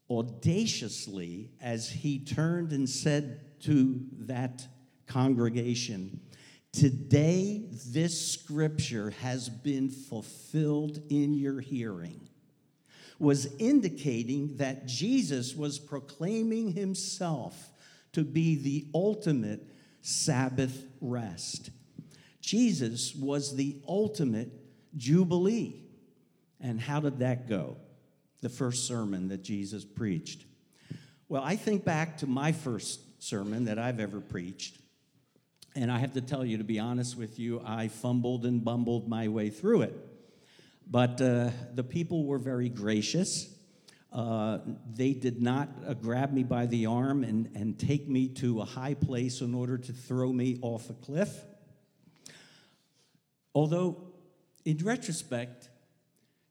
audaciously, 0.08 1.50
as 1.60 1.90
he 1.90 2.20
turned 2.20 2.70
and 2.70 2.88
said 2.88 3.60
to 3.62 3.98
that 4.12 4.64
congregation, 5.08 6.20
Today, 6.76 7.62
this 7.90 8.32
scripture 8.32 9.08
has 9.22 9.48
been 9.48 9.88
fulfilled 9.88 11.00
in 11.08 11.32
your 11.32 11.58
hearing, 11.58 12.28
was 13.18 13.46
indicating 13.58 14.58
that 14.58 14.84
Jesus 14.84 15.56
was 15.56 15.78
proclaiming 15.78 16.72
himself 16.72 17.70
to 18.12 18.24
be 18.24 18.56
the 18.56 18.88
ultimate 18.94 19.74
Sabbath 20.02 20.84
rest. 21.00 21.70
Jesus 22.42 23.14
was 23.14 23.56
the 23.56 23.78
ultimate 23.88 24.50
Jubilee. 24.98 25.80
And 26.60 26.78
how 26.78 27.00
did 27.00 27.20
that 27.20 27.48
go? 27.48 27.78
The 28.42 28.50
first 28.50 28.86
sermon 28.86 29.28
that 29.28 29.42
Jesus 29.42 29.86
preached. 29.86 30.44
Well, 31.30 31.42
I 31.42 31.56
think 31.56 31.86
back 31.86 32.18
to 32.18 32.26
my 32.26 32.52
first 32.52 33.00
sermon 33.22 33.64
that 33.64 33.78
I've 33.78 33.98
ever 33.98 34.20
preached. 34.20 34.76
And 35.76 35.92
I 35.92 35.98
have 35.98 36.14
to 36.14 36.22
tell 36.22 36.42
you, 36.42 36.56
to 36.56 36.64
be 36.64 36.78
honest 36.78 37.18
with 37.18 37.38
you, 37.38 37.60
I 37.62 37.88
fumbled 37.88 38.46
and 38.46 38.64
bumbled 38.64 39.10
my 39.10 39.28
way 39.28 39.50
through 39.50 39.82
it. 39.82 39.94
But 40.90 41.20
uh, 41.20 41.50
the 41.74 41.84
people 41.84 42.24
were 42.24 42.38
very 42.38 42.70
gracious. 42.70 43.54
Uh, 44.10 44.60
they 44.94 45.12
did 45.12 45.42
not 45.42 45.68
uh, 45.86 45.92
grab 45.92 46.32
me 46.32 46.44
by 46.44 46.64
the 46.64 46.86
arm 46.86 47.24
and, 47.24 47.50
and 47.54 47.78
take 47.78 48.08
me 48.08 48.28
to 48.28 48.62
a 48.62 48.64
high 48.64 48.94
place 48.94 49.42
in 49.42 49.54
order 49.54 49.76
to 49.76 49.92
throw 49.92 50.32
me 50.32 50.58
off 50.62 50.88
a 50.88 50.94
cliff. 50.94 51.44
Although, 53.54 54.14
in 54.64 54.78
retrospect, 54.78 55.68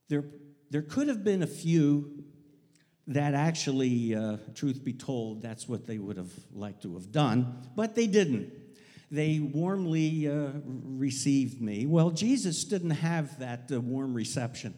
there, 0.08 0.24
there 0.70 0.82
could 0.82 1.08
have 1.08 1.24
been 1.24 1.42
a 1.42 1.48
few 1.48 2.22
that 3.08 3.34
actually, 3.34 4.14
uh, 4.14 4.36
truth 4.54 4.84
be 4.84 4.92
told, 4.92 5.42
that's 5.42 5.68
what 5.68 5.84
they 5.84 5.98
would 5.98 6.16
have 6.16 6.32
liked 6.52 6.82
to 6.82 6.94
have 6.94 7.10
done, 7.10 7.62
but 7.74 7.96
they 7.96 8.06
didn't. 8.06 8.52
They 9.10 9.38
warmly 9.38 10.28
uh, 10.28 10.48
received 10.64 11.60
me. 11.60 11.86
Well, 11.86 12.10
Jesus 12.10 12.64
didn't 12.64 12.90
have 12.90 13.38
that 13.38 13.70
uh, 13.72 13.80
warm 13.80 14.14
reception. 14.14 14.74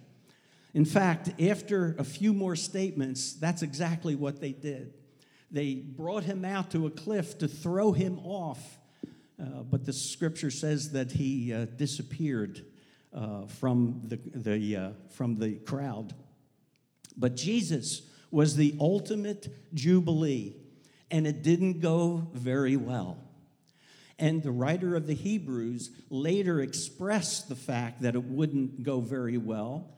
In 0.75 0.85
fact, 0.85 1.41
after 1.41 1.97
a 1.99 2.05
few 2.05 2.35
more 2.35 2.55
statements, 2.55 3.33
that's 3.33 3.63
exactly 3.63 4.15
what 4.15 4.41
they 4.41 4.53
did. 4.53 4.93
They 5.51 5.77
brought 5.77 6.25
him 6.25 6.45
out 6.45 6.71
to 6.73 6.87
a 6.87 6.91
cliff 6.91 7.39
to 7.39 7.49
throw 7.49 7.93
him 7.93 8.19
off, 8.19 8.79
uh, 9.41 9.63
but 9.63 9.87
the 9.87 9.95
scripture 9.95 10.51
says 10.51 10.93
that 10.93 11.13
he 11.13 11.55
uh, 11.55 11.65
disappeared 11.65 12.67
uh, 13.15 13.47
from, 13.47 14.03
the, 14.05 14.17
the, 14.35 14.77
uh, 14.77 14.91
from 15.11 15.39
the 15.39 15.55
crowd. 15.55 16.13
But 17.17 17.35
Jesus 17.35 18.03
was 18.31 18.57
the 18.57 18.77
ultimate 18.79 19.49
jubilee, 19.73 20.55
and 21.11 21.27
it 21.27 21.43
didn't 21.43 21.81
go 21.81 22.29
very 22.35 22.77
well. 22.77 23.17
And 24.19 24.43
the 24.43 24.51
writer 24.51 24.97
of 24.97 25.07
the 25.07 25.15
Hebrews 25.15 25.91
later 26.11 26.61
expressed 26.61 27.49
the 27.49 27.55
fact 27.55 28.03
that 28.03 28.15
it 28.15 28.25
wouldn't 28.25 28.83
go 28.83 29.01
very 29.01 29.39
well 29.39 29.89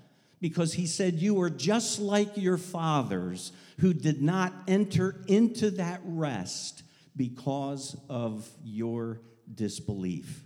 because 0.41 0.75
he 0.75 0.87
said, 0.87 1.15
You 1.15 1.41
are 1.41 1.51
just 1.51 1.99
like 1.99 2.37
your 2.37 2.59
fathers 2.59 3.53
who 3.79 3.95
did 3.95 4.21
not 4.21 4.53
enter 4.69 5.23
into 5.27 5.71
that 5.73 6.01
rest 6.05 6.83
because 7.17 7.97
of 8.09 8.49
your 8.63 9.21
disbelief. 9.53 10.43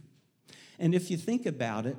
And 0.78 0.94
if 0.94 1.10
you 1.10 1.16
think 1.16 1.46
about 1.46 1.86
it, 1.86 1.96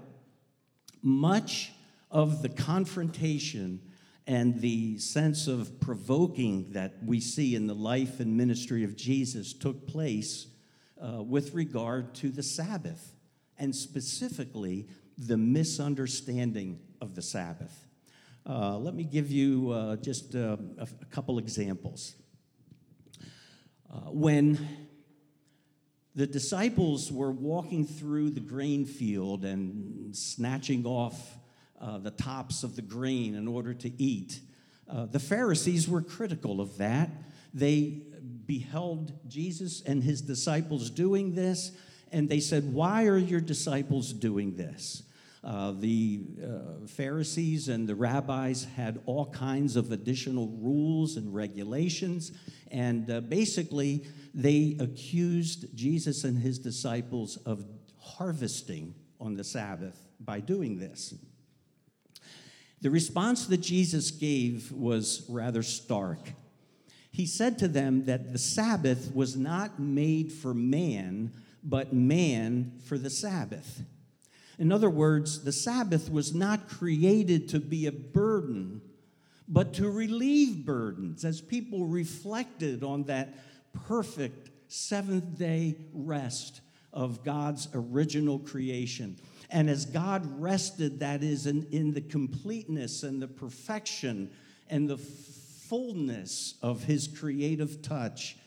much 1.02 1.72
of 2.10 2.42
the 2.42 2.50
confrontation 2.50 3.82
and 4.28 4.60
the 4.60 4.98
sense 4.98 5.48
of 5.48 5.80
provoking 5.80 6.72
that 6.72 6.96
we 7.04 7.20
see 7.20 7.56
in 7.56 7.68
the 7.68 7.76
life 7.76 8.20
and 8.20 8.36
ministry 8.36 8.84
of 8.84 8.96
Jesus 8.96 9.54
took 9.54 9.88
place 9.88 10.48
uh, 11.02 11.22
with 11.22 11.54
regard 11.54 12.16
to 12.16 12.30
the 12.30 12.44
Sabbath, 12.44 13.14
and 13.58 13.76
specifically 13.76 14.88
the 15.18 15.38
misunderstanding 15.38 16.80
of 17.02 17.16
the 17.16 17.22
Sabbath. 17.22 17.86
Uh, 18.48 18.78
let 18.78 18.94
me 18.94 19.04
give 19.04 19.32
you 19.32 19.72
uh, 19.72 19.96
just 19.98 20.36
uh, 20.36 20.58
a, 20.78 20.88
a, 21.02 21.06
couple 21.06 21.40
examples. 21.40 22.14
Uh, 23.92 24.12
when 24.12 24.68
the 26.14 26.28
disciples 26.28 27.12
were 27.12 27.32
walking 27.32 27.86
through 27.86 28.30
the 28.30 28.40
grain 28.40 28.86
field 28.86 29.44
and 29.44 30.16
snatching 30.16 30.86
off 30.86 31.38
uh, 31.82 31.98
the 31.98 32.12
tops 32.12 32.64
of 32.64 32.76
the 32.76 32.82
grain 32.82 33.36
in 33.36 33.48
order 33.48 33.74
to 33.74 33.92
eat. 34.02 34.40
The 34.88 35.20
Pharisees 35.20 35.90
were 35.90 36.02
critical 36.02 36.62
of 36.62 36.78
that. 36.78 37.10
They 37.56 38.02
beheld 38.46 39.14
Jesus 39.28 39.82
and 39.82 40.04
his 40.04 40.22
disciples 40.22 40.90
doing 40.90 41.34
this, 41.34 41.72
and 42.12 42.28
they 42.30 42.42
said, 42.42 42.72
Why 42.74 43.06
are 43.06 43.18
your 43.18 43.40
disciples 43.40 44.12
doing 44.12 44.58
this? 44.58 45.04
Uh, 45.42 45.72
the 45.72 46.26
uh, 46.44 46.88
Pharisees 46.88 47.70
and 47.70 47.88
the 47.88 47.96
rabbis 47.96 48.66
had 48.76 49.00
all 49.06 49.32
kinds 49.32 49.76
of 49.76 49.92
additional 49.92 50.50
rules 50.60 51.16
and 51.16 51.34
regulations, 51.34 52.34
and 52.72 53.10
uh, 53.10 53.22
basically 53.22 54.06
they 54.34 54.76
accused 54.82 55.74
Jesus 55.76 56.26
and 56.26 56.38
his 56.38 56.60
disciples 56.60 57.38
of 57.46 57.64
harvesting 57.98 58.96
on 59.22 59.36
the 59.36 59.44
Sabbath 59.44 59.98
by 60.20 60.42
doing 60.42 60.78
this. 60.78 61.14
The 62.82 62.90
response 62.92 63.48
that 63.48 63.62
Jesus 63.62 64.12
gave 64.12 64.72
was 64.74 65.26
rather 65.30 65.64
stark. 65.64 66.20
He 67.16 67.26
said 67.26 67.58
to 67.60 67.70
them 67.70 68.04
that 68.08 68.34
the 68.34 68.38
Sabbath 68.38 69.16
was 69.16 69.38
not 69.38 69.80
made 69.80 70.34
for 70.34 70.54
man, 70.54 71.32
but 71.64 71.94
man 71.94 72.74
for 72.84 72.98
the 72.98 73.10
Sabbath. 73.10 73.84
In 74.60 74.70
other 74.70 74.90
words, 74.90 75.46
the 75.46 75.54
Sabbath 75.54 76.12
was 76.12 76.36
not 76.36 76.68
created 76.68 77.48
to 77.50 77.62
be 77.62 77.86
a 77.86 77.94
burden, 77.94 78.82
but 79.48 79.74
to 79.76 79.90
relieve 79.90 80.66
burdens 80.66 81.24
as 81.24 81.40
people 81.40 81.86
reflected 81.86 82.84
on 82.84 83.04
that 83.04 83.34
perfect 83.88 84.50
seventh 84.68 85.38
day 85.38 85.78
rest 85.94 86.60
of 86.92 87.24
God's 87.24 87.70
original 87.74 88.40
creation. 88.40 89.16
And 89.50 89.70
as 89.70 89.86
God 89.86 90.42
rested, 90.42 91.00
that 91.00 91.24
is, 91.24 91.46
in, 91.46 91.66
in 91.72 91.94
the 91.94 92.02
completeness 92.02 93.04
and 93.04 93.22
the 93.22 93.30
perfection 93.30 94.32
and 94.70 94.90
the 94.90 94.98
fullness 95.76 96.56
of 96.62 96.86
his 96.86 97.06
creative 97.06 97.82
touch, 97.82 98.38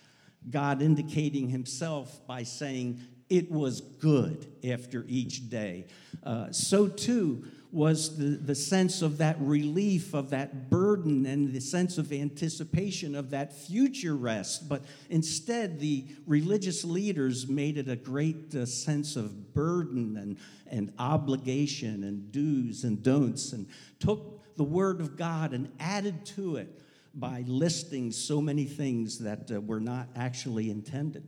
God 0.48 0.80
indicating 0.80 1.50
himself 1.50 2.26
by 2.26 2.42
saying, 2.42 3.00
It 3.28 3.50
was 3.50 3.82
good 3.82 4.50
after 4.64 5.04
each 5.06 5.50
day. 5.50 5.88
Uh, 6.24 6.50
so 6.52 6.88
too, 6.88 7.44
was 7.70 8.16
the, 8.16 8.38
the 8.38 8.54
sense 8.54 9.02
of 9.02 9.18
that 9.18 9.36
relief, 9.40 10.14
of 10.14 10.30
that 10.30 10.70
burden, 10.70 11.26
and 11.26 11.52
the 11.52 11.60
sense 11.60 11.98
of 11.98 12.10
anticipation 12.14 13.14
of 13.14 13.28
that 13.28 13.52
future 13.52 14.16
rest. 14.16 14.66
But 14.66 14.80
instead, 15.10 15.80
the 15.80 16.06
religious 16.26 16.82
leaders 16.82 17.46
made 17.46 17.76
it 17.76 17.90
a 17.90 17.96
great 17.96 18.54
uh, 18.54 18.64
sense 18.64 19.16
of 19.16 19.52
burden 19.52 20.16
and, 20.16 20.38
and 20.66 20.94
obligation 20.98 22.04
and 22.04 22.32
do's 22.32 22.84
and 22.84 23.02
don'ts 23.02 23.52
and 23.52 23.66
took 24.00 24.56
the 24.56 24.64
Word 24.64 25.02
of 25.02 25.18
God 25.18 25.52
and 25.52 25.70
added 25.78 26.24
to 26.24 26.56
it 26.56 26.84
by 27.14 27.44
listing 27.46 28.12
so 28.12 28.40
many 28.40 28.64
things 28.64 29.18
that 29.18 29.50
uh, 29.50 29.60
were 29.60 29.80
not 29.80 30.08
actually 30.16 30.70
intended. 30.70 31.26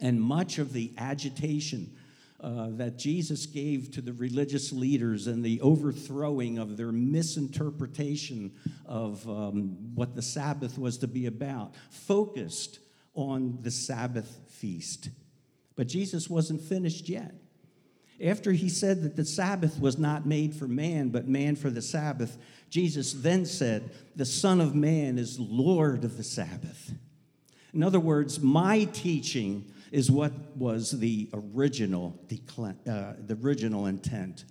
And 0.00 0.20
much 0.20 0.58
of 0.58 0.72
the 0.72 0.92
agitation 0.96 1.96
uh, 2.40 2.68
that 2.70 2.96
Jesus 2.96 3.46
gave 3.46 3.90
to 3.90 4.00
the 4.00 4.12
religious 4.12 4.72
leaders 4.72 5.26
and 5.26 5.44
the 5.44 5.60
overthrowing 5.60 6.58
of 6.58 6.76
their 6.76 6.92
misinterpretation 6.92 8.52
of 8.86 9.28
um, 9.28 9.94
what 9.94 10.14
the 10.14 10.22
Sabbath 10.22 10.78
was 10.78 10.98
to 10.98 11.08
be 11.08 11.26
about, 11.26 11.74
focused 11.90 12.78
on 13.14 13.58
the 13.62 13.72
Sabbath 13.72 14.38
feast. 14.48 15.10
But 15.74 15.88
Jesus 15.88 16.30
wasn't 16.30 16.60
finished 16.60 17.08
yet. 17.08 17.34
After 18.22 18.52
he 18.52 18.68
said 18.68 19.02
that 19.02 19.16
the 19.16 19.24
Sabbath 19.24 19.80
was 19.80 19.98
not 19.98 20.26
made 20.26 20.54
for 20.54 20.66
man, 20.66 21.10
but 21.10 21.28
man 21.28 21.54
for 21.54 21.70
the 21.70 21.82
Sabbath, 21.82 22.36
Jesus 22.68 23.12
then 23.12 23.46
said, 23.46 23.90
The 24.16 24.24
Son 24.24 24.60
of 24.60 24.74
Man 24.74 25.18
is 25.18 25.38
Lord 25.38 26.04
of 26.04 26.16
the 26.16 26.24
Sabbath. 26.24 26.92
In 27.72 27.82
other 27.82 28.00
words, 28.00 28.40
my 28.40 28.84
teaching 28.84 29.70
is 29.92 30.10
what 30.10 30.32
was 30.56 30.90
the 30.90 31.28
original, 31.32 32.18
uh, 32.58 33.12
the 33.18 33.38
original 33.40 33.86
intent. 33.86 34.44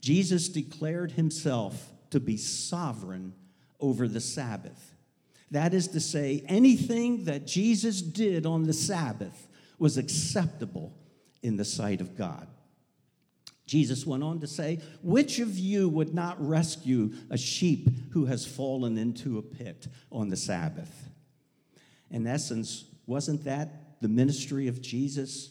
Jesus 0.00 0.48
declared 0.48 1.12
himself 1.12 1.92
to 2.10 2.20
be 2.20 2.36
sovereign 2.36 3.32
over 3.80 4.06
the 4.06 4.20
Sabbath. 4.20 4.94
That 5.50 5.74
is 5.74 5.88
to 5.88 6.00
say, 6.00 6.44
anything 6.48 7.24
that 7.24 7.46
Jesus 7.46 8.02
did 8.02 8.46
on 8.46 8.64
the 8.64 8.72
Sabbath 8.72 9.48
was 9.78 9.96
acceptable 9.96 10.92
in 11.42 11.56
the 11.56 11.64
sight 11.64 12.00
of 12.00 12.16
God. 12.16 12.48
Jesus 13.66 14.06
went 14.06 14.22
on 14.22 14.40
to 14.40 14.46
say, 14.46 14.80
Which 15.02 15.38
of 15.38 15.58
you 15.58 15.88
would 15.88 16.14
not 16.14 16.36
rescue 16.44 17.12
a 17.30 17.36
sheep 17.36 17.88
who 18.12 18.26
has 18.26 18.46
fallen 18.46 18.96
into 18.96 19.38
a 19.38 19.42
pit 19.42 19.88
on 20.10 20.28
the 20.28 20.36
Sabbath? 20.36 21.08
In 22.10 22.26
essence, 22.26 22.84
wasn't 23.06 23.44
that 23.44 24.00
the 24.00 24.08
ministry 24.08 24.68
of 24.68 24.80
Jesus? 24.80 25.50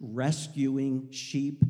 rescuing 0.00 1.10
sheep 1.10 1.62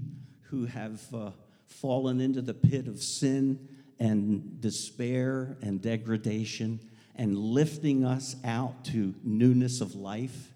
who 0.42 0.64
have 0.66 1.02
uh, 1.12 1.30
fallen 1.66 2.20
into 2.20 2.40
the 2.40 2.54
pit 2.54 2.86
of 2.86 3.02
sin 3.02 3.68
and 3.98 4.60
despair 4.60 5.58
and 5.62 5.82
degradation 5.82 6.80
and 7.16 7.36
lifting 7.36 8.04
us 8.04 8.36
out 8.44 8.84
to 8.84 9.14
newness 9.22 9.80
of 9.80 9.94
life. 9.94 10.52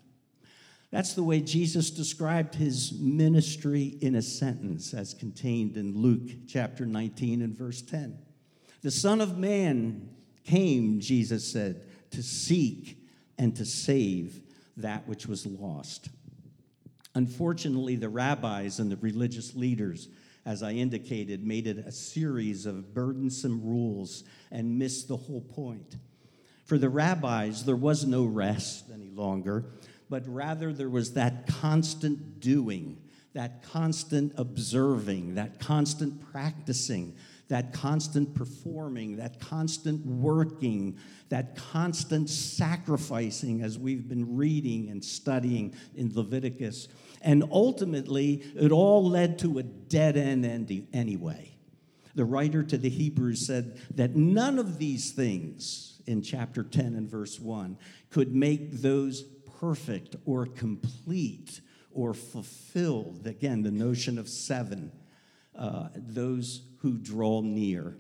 That's 0.94 1.14
the 1.14 1.24
way 1.24 1.40
Jesus 1.40 1.90
described 1.90 2.54
his 2.54 2.92
ministry 2.92 3.98
in 4.00 4.14
a 4.14 4.22
sentence, 4.22 4.94
as 4.94 5.12
contained 5.12 5.76
in 5.76 5.92
Luke 6.00 6.30
chapter 6.46 6.87
19 6.87 7.42
and 7.42 7.52
verse 7.52 7.83
10. 7.83 8.16
The 8.80 8.92
Son 8.92 9.20
of 9.20 9.37
Man 9.37 10.09
came, 10.44 11.00
Jesus 11.00 11.50
said, 11.50 11.83
to 12.12 12.22
seek 12.22 12.96
and 13.37 13.57
to 13.57 13.64
save 13.64 14.40
that 14.76 15.09
which 15.09 15.26
was 15.26 15.46
lost. 15.46 16.11
Unfortunately, 17.16 17.96
the 17.96 18.09
rabbis 18.09 18.78
and 18.78 18.88
the 18.88 18.96
religious 18.98 19.57
leaders, 19.57 20.07
as 20.46 20.62
I 20.62 20.74
indicated, 20.74 21.44
made 21.44 21.66
it 21.66 21.78
a 21.78 21.90
series 21.90 22.66
of 22.66 22.94
burdensome 22.94 23.61
rules 23.64 24.22
and 24.52 24.78
missed 24.78 25.09
the 25.09 25.16
whole 25.16 25.40
point. 25.40 25.96
For 26.66 26.78
the 26.78 26.88
rabbis, 26.88 27.64
there 27.64 27.74
was 27.74 28.04
no 28.04 28.24
rest 28.24 28.85
any 28.94 29.11
longer 29.11 29.64
but 30.08 30.26
rather 30.26 30.72
there 30.72 30.88
was 30.88 31.14
that 31.14 31.46
constant 31.46 32.40
doing, 32.40 32.98
that 33.32 33.62
constant 33.62 34.32
observing, 34.36 35.34
that 35.34 35.58
constant 35.58 36.20
practicing, 36.32 37.16
that 37.48 37.72
constant 37.72 38.34
performing, 38.34 39.16
that 39.16 39.40
constant 39.40 40.04
working, 40.06 40.96
that 41.28 41.56
constant 41.56 42.30
sacrificing, 42.30 43.62
as 43.62 43.78
we've 43.78 44.08
been 44.08 44.36
reading 44.36 44.88
and 44.88 45.04
studying 45.04 45.74
in 45.94 46.14
Leviticus. 46.14 46.88
And 47.22 47.44
ultimately, 47.50 48.44
it 48.54 48.72
all 48.72 49.08
led 49.08 49.38
to 49.40 49.58
a 49.58 49.62
dead 49.62 50.16
end 50.16 50.44
ending 50.44 50.88
anyway. 50.92 51.50
The 52.14 52.24
writer 52.24 52.62
to 52.62 52.78
the 52.78 52.88
Hebrews 52.88 53.44
said 53.46 53.80
that 53.96 54.14
none 54.14 54.58
of 54.58 54.78
these 54.78 55.10
things 55.10 56.00
in 56.06 56.22
chapter 56.22 56.62
10 56.62 56.94
and 56.94 57.10
verse 57.10 57.40
1 57.40 57.76
could 58.10 58.34
make 58.34 58.80
those 58.80 59.24
perfect 59.60 60.16
or 60.24 60.46
complete 60.46 61.60
or 61.90 62.14
fulfilled. 62.14 63.26
Again, 63.26 63.62
the 63.62 63.70
notion 63.70 64.18
of 64.18 64.28
seven, 64.28 64.92
uh, 65.56 65.88
those 65.94 66.62
who 66.80 66.98
draw 66.98 67.40
near. 67.40 67.96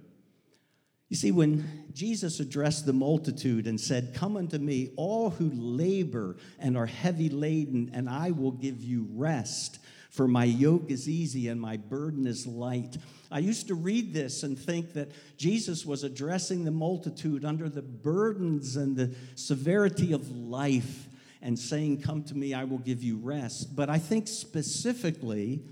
You 1.08 1.16
see, 1.16 1.30
when 1.30 1.84
Jesus 1.92 2.40
addressed 2.40 2.86
the 2.86 2.92
multitude 2.92 3.66
and 3.66 3.80
said, 3.80 4.14
Come 4.14 4.36
unto 4.36 4.58
me, 4.58 4.90
all 4.96 5.30
who 5.30 5.50
labor 5.54 6.36
and 6.58 6.76
are 6.76 6.86
heavy 6.86 7.28
laden, 7.28 7.90
and 7.94 8.08
I 8.08 8.32
will 8.32 8.50
give 8.50 8.82
you 8.82 9.06
rest, 9.12 9.78
for 10.10 10.26
my 10.26 10.44
yoke 10.44 10.90
is 10.90 11.08
easy 11.08 11.48
and 11.48 11.60
my 11.60 11.76
burden 11.76 12.26
is 12.26 12.46
light. 12.46 12.96
I 13.30 13.38
used 13.38 13.68
to 13.68 13.74
read 13.74 14.12
this 14.12 14.42
and 14.42 14.58
think 14.58 14.92
that 14.94 15.10
Jesus 15.36 15.84
was 15.84 16.04
addressing 16.04 16.64
the 16.64 16.70
multitude 16.70 17.44
under 17.44 17.68
the 17.68 17.82
burdens 17.82 18.76
and 18.76 18.96
the 18.96 19.14
severity 19.34 20.12
of 20.12 20.30
life 20.30 21.08
and 21.44 21.58
saying, 21.58 22.00
Come 22.00 22.24
to 22.24 22.34
me, 22.34 22.54
I 22.54 22.64
will 22.64 22.78
give 22.78 23.04
you 23.04 23.18
rest. 23.18 23.76
But 23.76 23.88
I 23.88 23.98
think 23.98 24.26
specifically, 24.26 25.62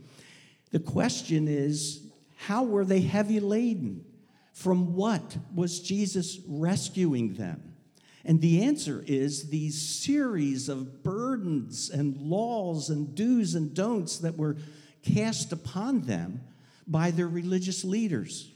the 0.71 0.79
question 0.79 1.49
is, 1.49 2.07
how 2.37 2.63
were 2.63 2.85
they 2.85 3.01
heavy 3.01 3.41
laden? 3.41 4.05
From 4.53 4.95
what 4.95 5.37
was 5.55 5.81
Jesus 5.81 6.39
rescuing 6.47 7.35
them? 7.35 7.75
And 8.25 8.41
the 8.41 8.63
answer 8.63 9.03
is 9.07 9.49
these 9.49 9.81
series 9.81 10.69
of 10.69 11.03
burdens 11.03 11.91
and 11.91 12.17
laws 12.19 12.91
and 12.91 13.15
do's 13.15 13.55
and 13.55 13.75
don'ts 13.75 14.19
that 14.19 14.37
were 14.37 14.59
cast 15.03 15.53
upon 15.53 16.03
them 16.03 16.43
by 16.87 17.11
their 17.11 17.29
religious 17.29 17.83
leaders. 17.83 18.53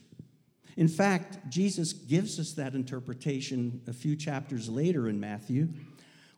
In 0.77 0.89
fact, 0.89 1.49
Jesus 1.49 1.93
gives 1.95 2.39
us 2.39 2.53
that 2.53 2.75
interpretation 2.75 3.81
a 3.89 3.93
few 3.93 4.15
chapters 4.15 4.69
later 4.69 5.09
in 5.09 5.19
Matthew 5.19 5.69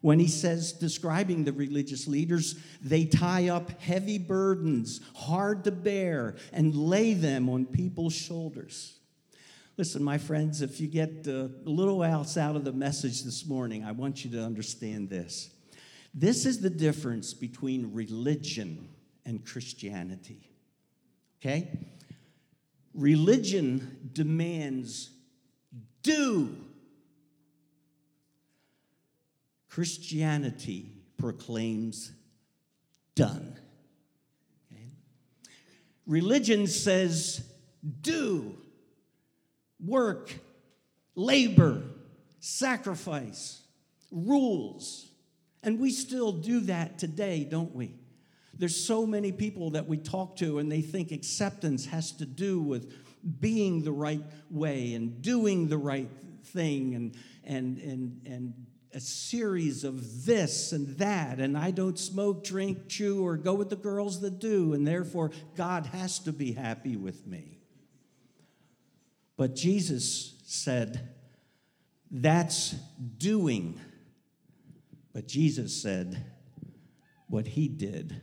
when 0.01 0.19
he 0.21 0.29
says, 0.29 0.73
describing 0.73 1.45
the 1.45 1.53
religious 1.53 2.07
leaders, 2.07 2.57
they 2.81 3.05
tie 3.05 3.49
up 3.49 3.81
heavy 3.81 4.19
burdens, 4.19 5.01
hard 5.15 5.65
to 5.65 5.73
bear, 5.73 6.37
and 6.53 6.75
lay 6.75 7.15
them 7.15 7.49
on 7.49 7.67
people's 7.67 8.15
shoulders. 8.15 8.99
Listen, 9.77 10.03
my 10.03 10.19
friends, 10.19 10.63
if 10.63 10.81
you 10.81 10.89
get 10.89 11.27
uh, 11.29 11.49
a 11.65 11.71
little 11.71 12.03
else 12.05 12.37
out 12.37 12.57
of 12.57 12.65
the 12.65 12.73
message 12.73 13.23
this 13.23 13.47
morning, 13.47 13.85
I 13.85 13.93
want 13.93 14.25
you 14.25 14.31
to 14.33 14.43
understand 14.43 15.09
this. 15.09 15.51
This 16.15 16.47
is 16.47 16.61
the 16.61 16.71
difference 16.71 17.35
between 17.35 17.93
religion 17.93 18.89
and 19.25 19.45
Christianity. 19.45 20.51
Okay? 21.41 21.79
Religion 22.95 24.11
demands 24.13 25.11
do 26.03 26.57
Christianity 29.79 30.91
proclaims 31.19 32.11
done. 33.14 33.57
Okay? 34.73 34.88
Religion 36.05 36.67
says 36.67 37.49
do, 38.01 38.57
work, 39.79 40.35
labor, 41.14 41.81
sacrifice, 42.41 43.62
rules. 44.11 45.12
And 45.62 45.79
we 45.79 45.93
still 45.93 46.33
do 46.33 46.59
that 46.62 46.99
today, 46.99 47.47
don't 47.49 47.73
we? 47.73 47.95
There's 48.55 48.85
so 48.85 49.07
many 49.07 49.31
people 49.31 49.71
that 49.71 49.87
we 49.87 49.97
talk 49.97 50.35
to, 50.38 50.59
and 50.59 50.73
they 50.73 50.81
think 50.81 51.12
acceptance 51.12 51.87
has 51.87 52.11
to 52.14 52.27
do 52.27 52.61
with 52.61 52.93
being 53.41 53.85
the 53.85 53.93
right 53.93 54.25
way 54.51 54.95
and 54.95 55.23
doing 55.23 55.69
the 55.69 55.79
right 55.79 56.11
thing 56.47 56.97
and, 56.97 57.17
and, 57.45 57.79
and, 57.79 58.21
and 58.27 58.55
a 58.94 59.01
series 59.01 59.85
of 59.85 60.24
this 60.24 60.72
and 60.72 60.96
that, 60.98 61.38
and 61.40 61.57
I 61.57 61.70
don't 61.70 61.98
smoke, 61.98 62.42
drink, 62.42 62.88
chew, 62.88 63.24
or 63.24 63.37
go 63.37 63.55
with 63.55 63.70
the 63.70 63.77
girls 63.77 64.20
that 64.20 64.38
do, 64.38 64.72
and 64.72 64.87
therefore 64.87 65.31
God 65.57 65.87
has 65.87 66.18
to 66.20 66.33
be 66.33 66.53
happy 66.53 66.96
with 66.96 67.27
me. 67.27 67.59
But 69.37 69.55
Jesus 69.55 70.35
said, 70.44 71.09
That's 72.11 72.72
doing. 73.18 73.81
But 75.12 75.29
Jesus 75.29 75.81
said, 75.81 76.24
What 77.29 77.46
he 77.46 77.68
did 77.68 78.20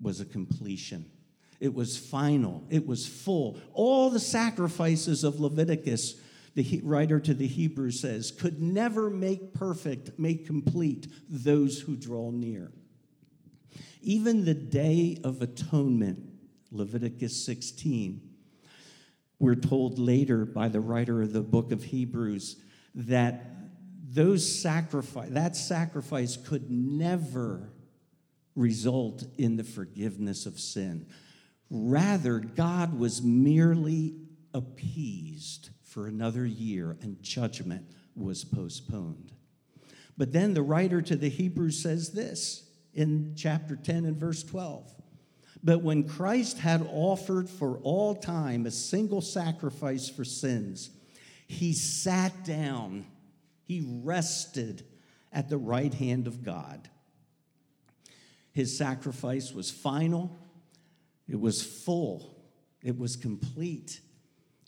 was 0.00 0.20
a 0.20 0.24
completion. 0.24 1.10
It 1.58 1.74
was 1.74 1.96
final. 1.96 2.64
It 2.70 2.86
was 2.86 3.06
full. 3.06 3.58
All 3.72 4.10
the 4.10 4.20
sacrifices 4.20 5.22
of 5.22 5.40
Leviticus 5.40 6.16
the 6.54 6.80
writer 6.84 7.18
to 7.20 7.34
the 7.34 7.46
Hebrews 7.46 8.00
says, 8.00 8.30
could 8.30 8.60
never 8.60 9.08
make 9.08 9.54
perfect, 9.54 10.18
make 10.18 10.46
complete 10.46 11.06
those 11.28 11.80
who 11.80 11.96
draw 11.96 12.30
near. 12.30 12.72
Even 14.02 14.44
the 14.44 14.54
day 14.54 15.18
of 15.24 15.40
atonement, 15.40 16.18
Leviticus 16.70 17.44
16, 17.44 18.20
we're 19.38 19.54
told 19.54 19.98
later 19.98 20.44
by 20.44 20.68
the 20.68 20.80
writer 20.80 21.22
of 21.22 21.32
the 21.32 21.40
book 21.40 21.72
of 21.72 21.84
Hebrews 21.84 22.56
that 22.94 23.46
those 24.04 24.60
sacrifice 24.60 25.30
that 25.30 25.56
sacrifice 25.56 26.36
could 26.36 26.70
never 26.70 27.72
result 28.54 29.24
in 29.38 29.56
the 29.56 29.64
forgiveness 29.64 30.44
of 30.44 30.60
sin. 30.60 31.06
Rather, 31.70 32.38
God 32.38 32.98
was 32.98 33.22
merely 33.22 34.14
appeased 34.52 35.70
for 35.92 36.06
another 36.06 36.46
year, 36.46 36.96
and 37.02 37.22
judgment 37.22 37.84
was 38.16 38.44
postponed. 38.44 39.30
But 40.16 40.32
then 40.32 40.54
the 40.54 40.62
writer 40.62 41.02
to 41.02 41.16
the 41.16 41.28
Hebrews 41.28 41.82
says 41.82 42.12
this 42.12 42.66
in 42.94 43.34
chapter 43.36 43.76
10 43.76 44.06
and 44.06 44.16
verse 44.16 44.42
12. 44.42 44.90
But 45.62 45.82
when 45.82 46.08
Christ 46.08 46.58
had 46.58 46.88
offered 46.90 47.48
for 47.48 47.76
all 47.78 48.14
time 48.14 48.64
a 48.64 48.70
single 48.70 49.20
sacrifice 49.20 50.08
for 50.08 50.24
sins, 50.24 50.90
he 51.46 51.74
sat 51.74 52.42
down, 52.42 53.06
he 53.64 54.00
rested 54.02 54.84
at 55.30 55.50
the 55.50 55.58
right 55.58 55.92
hand 55.92 56.26
of 56.26 56.42
God. 56.42 56.88
His 58.52 58.76
sacrifice 58.76 59.52
was 59.52 59.70
final, 59.70 60.38
it 61.28 61.38
was 61.38 61.62
full, 61.62 62.34
it 62.82 62.98
was 62.98 63.14
complete 63.16 64.00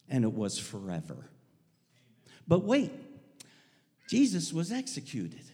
and 0.09 0.25
it 0.25 0.33
was 0.33 0.59
forever. 0.59 1.31
But 2.47 2.64
wait, 2.64 2.93
Jesus 4.09 4.53
was 4.53 4.71
executed. 4.71 5.45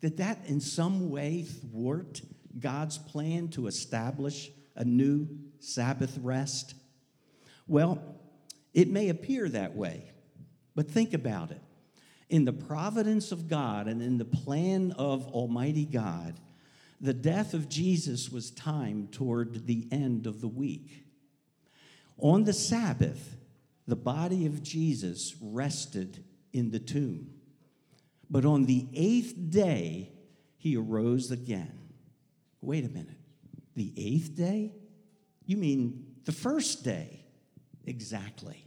Did 0.00 0.16
that 0.18 0.38
in 0.46 0.60
some 0.60 1.10
way 1.10 1.42
thwart 1.42 2.20
God's 2.58 2.98
plan 2.98 3.48
to 3.48 3.66
establish 3.66 4.50
a 4.76 4.84
new 4.84 5.28
Sabbath 5.60 6.18
rest? 6.20 6.74
Well, 7.66 8.02
it 8.72 8.90
may 8.90 9.08
appear 9.08 9.48
that 9.48 9.74
way, 9.74 10.10
but 10.74 10.90
think 10.90 11.14
about 11.14 11.50
it. 11.52 11.60
In 12.28 12.44
the 12.44 12.52
providence 12.52 13.32
of 13.32 13.48
God 13.48 13.86
and 13.86 14.02
in 14.02 14.18
the 14.18 14.24
plan 14.24 14.92
of 14.98 15.26
Almighty 15.28 15.84
God, 15.84 16.34
the 17.00 17.14
death 17.14 17.54
of 17.54 17.68
Jesus 17.68 18.30
was 18.30 18.50
timed 18.50 19.12
toward 19.12 19.66
the 19.66 19.86
end 19.92 20.26
of 20.26 20.40
the 20.40 20.48
week. 20.48 21.04
On 22.18 22.44
the 22.44 22.52
Sabbath, 22.52 23.36
the 23.86 23.96
body 23.96 24.46
of 24.46 24.62
Jesus 24.62 25.34
rested 25.40 26.24
in 26.52 26.70
the 26.70 26.78
tomb. 26.78 27.30
But 28.30 28.44
on 28.44 28.64
the 28.64 28.86
eighth 28.94 29.34
day, 29.50 30.10
he 30.56 30.76
arose 30.76 31.30
again. 31.30 31.78
Wait 32.60 32.84
a 32.84 32.88
minute. 32.88 33.18
The 33.76 33.92
eighth 33.96 34.34
day? 34.34 34.72
You 35.44 35.56
mean 35.56 36.06
the 36.24 36.32
first 36.32 36.84
day? 36.84 37.20
Exactly. 37.86 38.64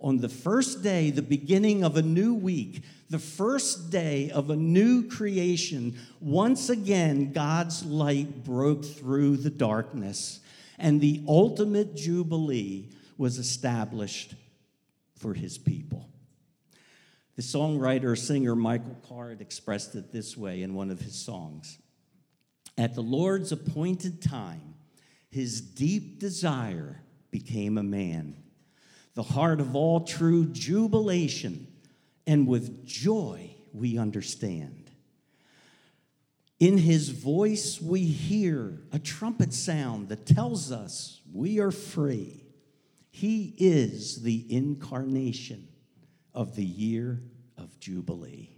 On 0.00 0.18
the 0.18 0.28
first 0.28 0.82
day, 0.82 1.10
the 1.12 1.22
beginning 1.22 1.84
of 1.84 1.96
a 1.96 2.02
new 2.02 2.34
week, 2.34 2.82
the 3.08 3.20
first 3.20 3.90
day 3.90 4.30
of 4.30 4.50
a 4.50 4.56
new 4.56 5.06
creation, 5.08 5.96
once 6.20 6.70
again, 6.70 7.32
God's 7.32 7.84
light 7.84 8.42
broke 8.42 8.84
through 8.84 9.36
the 9.36 9.50
darkness, 9.50 10.40
and 10.76 11.00
the 11.00 11.22
ultimate 11.28 11.94
Jubilee 11.94 12.90
was 13.16 13.38
established 13.38 14.34
for 15.16 15.34
his 15.34 15.58
people. 15.58 16.08
The 17.36 17.42
songwriter 17.42 18.16
singer 18.16 18.54
Michael 18.54 18.96
Card 19.08 19.40
expressed 19.40 19.94
it 19.94 20.12
this 20.12 20.36
way 20.36 20.62
in 20.62 20.74
one 20.74 20.90
of 20.90 21.00
his 21.00 21.14
songs 21.14 21.78
At 22.76 22.94
the 22.94 23.02
Lord's 23.02 23.52
appointed 23.52 24.22
time, 24.22 24.74
his 25.30 25.60
deep 25.60 26.18
desire 26.18 27.00
became 27.30 27.78
a 27.78 27.82
man, 27.82 28.36
the 29.14 29.22
heart 29.22 29.60
of 29.60 29.74
all 29.74 30.00
true 30.00 30.46
jubilation, 30.46 31.66
and 32.26 32.46
with 32.46 32.86
joy 32.86 33.54
we 33.72 33.98
understand. 33.98 34.90
In 36.60 36.78
his 36.78 37.08
voice, 37.08 37.80
we 37.80 38.04
hear 38.04 38.78
a 38.92 38.98
trumpet 38.98 39.52
sound 39.52 40.10
that 40.10 40.26
tells 40.26 40.70
us 40.70 41.20
we 41.32 41.58
are 41.58 41.72
free. 41.72 42.41
He 43.12 43.54
is 43.58 44.22
the 44.22 44.46
incarnation 44.52 45.68
of 46.34 46.56
the 46.56 46.64
year 46.64 47.22
of 47.58 47.78
Jubilee. 47.78 48.48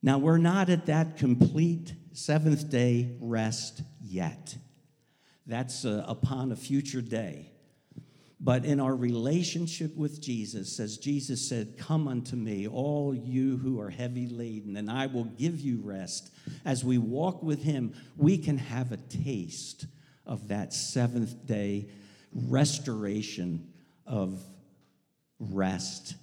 Now, 0.00 0.18
we're 0.18 0.38
not 0.38 0.70
at 0.70 0.86
that 0.86 1.16
complete 1.16 1.92
seventh 2.12 2.70
day 2.70 3.16
rest 3.20 3.82
yet. 4.00 4.56
That's 5.44 5.84
uh, 5.84 6.04
upon 6.06 6.52
a 6.52 6.56
future 6.56 7.02
day. 7.02 7.50
But 8.38 8.64
in 8.64 8.78
our 8.78 8.94
relationship 8.94 9.96
with 9.96 10.20
Jesus, 10.20 10.78
as 10.78 10.98
Jesus 10.98 11.48
said, 11.48 11.76
Come 11.76 12.06
unto 12.06 12.36
me, 12.36 12.68
all 12.68 13.12
you 13.12 13.56
who 13.56 13.80
are 13.80 13.90
heavy 13.90 14.28
laden, 14.28 14.76
and 14.76 14.88
I 14.88 15.06
will 15.06 15.24
give 15.24 15.58
you 15.58 15.80
rest. 15.82 16.30
As 16.64 16.84
we 16.84 16.98
walk 16.98 17.42
with 17.42 17.64
him, 17.64 17.92
we 18.16 18.38
can 18.38 18.58
have 18.58 18.92
a 18.92 18.98
taste 18.98 19.86
of 20.24 20.48
that 20.48 20.72
seventh 20.72 21.44
day 21.46 21.88
restoration 22.32 23.72
of 24.06 24.42
rest, 25.38 26.14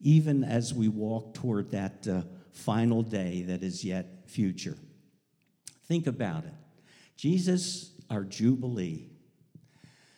even 0.00 0.44
as 0.44 0.72
we 0.74 0.88
walk 0.88 1.34
toward 1.34 1.70
that 1.70 2.06
uh, 2.08 2.22
final 2.52 3.02
day 3.02 3.42
that 3.42 3.62
is 3.62 3.84
yet 3.84 4.24
future. 4.26 4.76
Think 5.86 6.06
about 6.06 6.44
it. 6.44 6.54
Jesus, 7.16 7.92
our 8.10 8.24
Jubilee, 8.24 9.10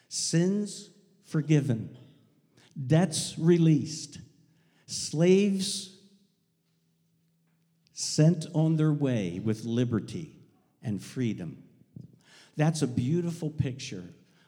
sins 0.09 0.91
forgiven, 1.25 1.97
debts 2.87 3.35
released, 3.39 4.19
slaves 4.87 5.99
sent 7.93 8.47
on 8.55 8.77
their 8.77 8.93
way 8.93 9.41
with 9.43 9.65
liberty 9.65 10.33
and 10.83 11.03
freedom. 11.03 11.63
That's 12.57 12.83
a 12.83 12.87
beautiful 12.87 13.51
picture 13.51 14.05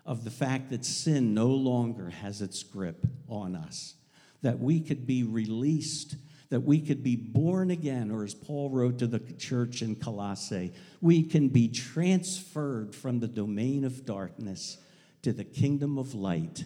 of 0.06 0.24
the 0.24 0.30
fact 0.30 0.70
that 0.70 0.84
sin 0.84 1.34
no 1.34 1.48
longer 1.48 2.10
has 2.10 2.40
its 2.40 2.62
grip 2.62 3.06
on 3.28 3.56
us, 3.56 3.94
that 4.42 4.60
we 4.60 4.80
could 4.80 5.06
be 5.06 5.24
released, 5.24 6.16
that 6.48 6.60
we 6.60 6.80
could 6.80 7.02
be 7.02 7.16
born 7.16 7.72
again, 7.72 8.10
or 8.12 8.22
as 8.22 8.32
Paul 8.32 8.70
wrote 8.70 9.00
to 9.00 9.08
the 9.08 9.18
church 9.18 9.82
in 9.82 9.96
Colossae, 9.96 10.72
we 11.00 11.24
can 11.24 11.48
be 11.48 11.68
transferred 11.68 12.94
from 12.94 13.18
the 13.18 13.26
domain 13.26 13.84
of 13.84 14.06
darkness 14.06 14.78
to 15.22 15.32
the 15.32 15.44
kingdom 15.44 15.98
of 15.98 16.14
light 16.14 16.64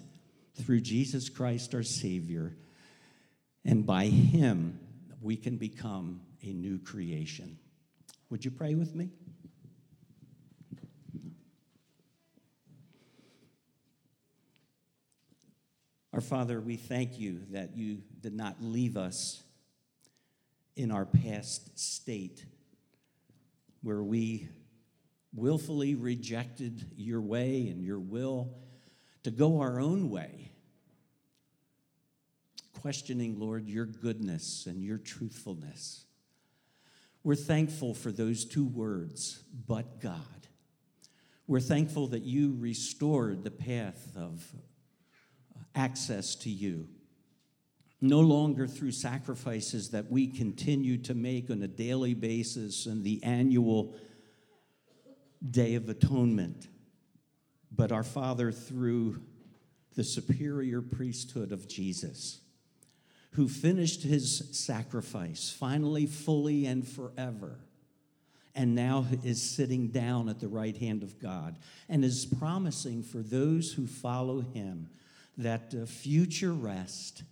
through 0.54 0.82
Jesus 0.82 1.30
Christ 1.30 1.74
our 1.74 1.82
Savior. 1.82 2.54
And 3.64 3.86
by 3.86 4.06
Him, 4.06 4.78
we 5.22 5.36
can 5.36 5.56
become 5.56 6.20
a 6.42 6.52
new 6.52 6.78
creation. 6.78 7.58
Would 8.28 8.44
you 8.44 8.50
pray 8.50 8.74
with 8.74 8.94
me? 8.94 9.08
Our 16.20 16.26
Father, 16.26 16.60
we 16.60 16.76
thank 16.76 17.18
you 17.18 17.40
that 17.52 17.78
you 17.78 18.02
did 18.20 18.34
not 18.34 18.56
leave 18.60 18.98
us 18.98 19.42
in 20.76 20.90
our 20.90 21.06
past 21.06 21.78
state 21.78 22.44
where 23.80 24.02
we 24.02 24.46
willfully 25.34 25.94
rejected 25.94 26.84
your 26.94 27.22
way 27.22 27.68
and 27.68 27.82
your 27.82 27.98
will 27.98 28.50
to 29.22 29.30
go 29.30 29.60
our 29.60 29.80
own 29.80 30.10
way, 30.10 30.52
questioning, 32.82 33.40
Lord, 33.40 33.66
your 33.66 33.86
goodness 33.86 34.66
and 34.66 34.82
your 34.82 34.98
truthfulness. 34.98 36.04
We're 37.24 37.34
thankful 37.34 37.94
for 37.94 38.12
those 38.12 38.44
two 38.44 38.66
words, 38.66 39.42
but 39.66 40.02
God. 40.02 40.20
We're 41.46 41.60
thankful 41.60 42.08
that 42.08 42.24
you 42.24 42.56
restored 42.58 43.42
the 43.42 43.50
path 43.50 44.12
of 44.14 44.44
access 45.74 46.34
to 46.36 46.50
you. 46.50 46.88
No 48.00 48.20
longer 48.20 48.66
through 48.66 48.92
sacrifices 48.92 49.90
that 49.90 50.10
we 50.10 50.26
continue 50.26 50.96
to 50.98 51.14
make 51.14 51.50
on 51.50 51.62
a 51.62 51.68
daily 51.68 52.14
basis 52.14 52.86
and 52.86 53.04
the 53.04 53.22
annual 53.22 53.94
Day 55.48 55.74
of 55.74 55.88
Atonement, 55.88 56.68
but 57.72 57.92
our 57.92 58.04
Father 58.04 58.52
through 58.52 59.22
the 59.94 60.04
superior 60.04 60.82
priesthood 60.82 61.52
of 61.52 61.66
Jesus, 61.66 62.40
who 63.32 63.48
finished 63.48 64.02
his 64.02 64.48
sacrifice 64.52 65.54
finally, 65.58 66.06
fully, 66.06 66.66
and 66.66 66.86
forever, 66.86 67.58
and 68.54 68.74
now 68.74 69.06
is 69.24 69.42
sitting 69.42 69.88
down 69.88 70.28
at 70.28 70.40
the 70.40 70.48
right 70.48 70.76
hand 70.76 71.02
of 71.02 71.18
God 71.18 71.58
and 71.88 72.04
is 72.04 72.26
promising 72.26 73.02
for 73.02 73.18
those 73.18 73.72
who 73.72 73.86
follow 73.86 74.40
him 74.40 74.90
that 75.42 75.88
future 75.88 76.52
rest 76.52 77.22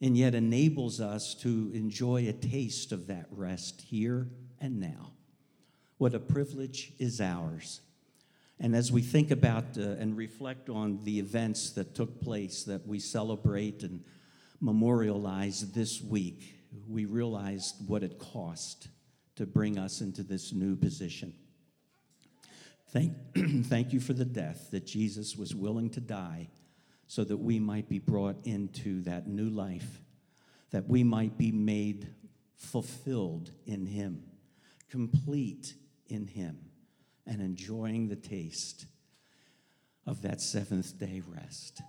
and 0.00 0.16
yet 0.16 0.34
enables 0.34 1.00
us 1.00 1.34
to 1.34 1.70
enjoy 1.74 2.28
a 2.28 2.32
taste 2.32 2.92
of 2.92 3.08
that 3.08 3.26
rest 3.30 3.82
here 3.82 4.28
and 4.60 4.78
now. 4.78 5.12
What 5.98 6.14
a 6.14 6.20
privilege 6.20 6.92
is 6.98 7.20
ours. 7.20 7.80
And 8.60 8.74
as 8.74 8.92
we 8.92 9.02
think 9.02 9.30
about 9.30 9.76
uh, 9.76 9.82
and 9.98 10.16
reflect 10.16 10.68
on 10.68 11.02
the 11.04 11.18
events 11.18 11.70
that 11.70 11.94
took 11.94 12.20
place 12.20 12.64
that 12.64 12.86
we 12.86 12.98
celebrate 12.98 13.82
and 13.82 14.04
memorialize 14.60 15.72
this 15.72 16.00
week, 16.00 16.54
we 16.88 17.04
realize 17.04 17.74
what 17.86 18.02
it 18.02 18.18
cost 18.18 18.88
to 19.36 19.46
bring 19.46 19.78
us 19.78 20.00
into 20.00 20.22
this 20.22 20.52
new 20.52 20.76
position. 20.76 21.32
Thank, 22.90 23.14
thank 23.66 23.92
you 23.92 24.00
for 24.00 24.12
the 24.12 24.24
death 24.24 24.70
that 24.70 24.86
Jesus 24.86 25.36
was 25.36 25.54
willing 25.54 25.90
to 25.90 26.00
die 26.00 26.48
so 27.08 27.24
that 27.24 27.38
we 27.38 27.58
might 27.58 27.88
be 27.88 27.98
brought 27.98 28.36
into 28.44 29.00
that 29.02 29.26
new 29.26 29.48
life, 29.48 30.02
that 30.70 30.86
we 30.86 31.02
might 31.02 31.36
be 31.36 31.50
made 31.50 32.10
fulfilled 32.54 33.50
in 33.66 33.86
Him, 33.86 34.22
complete 34.90 35.74
in 36.06 36.26
Him, 36.26 36.58
and 37.26 37.40
enjoying 37.40 38.08
the 38.08 38.16
taste 38.16 38.86
of 40.06 40.22
that 40.22 40.40
seventh 40.40 40.98
day 40.98 41.22
rest. 41.26 41.82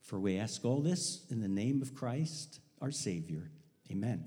For 0.00 0.20
we 0.20 0.38
ask 0.38 0.64
all 0.64 0.80
this 0.80 1.26
in 1.30 1.40
the 1.40 1.48
name 1.48 1.82
of 1.82 1.94
Christ, 1.94 2.60
our 2.80 2.92
Savior. 2.92 3.50
Amen. 3.90 4.26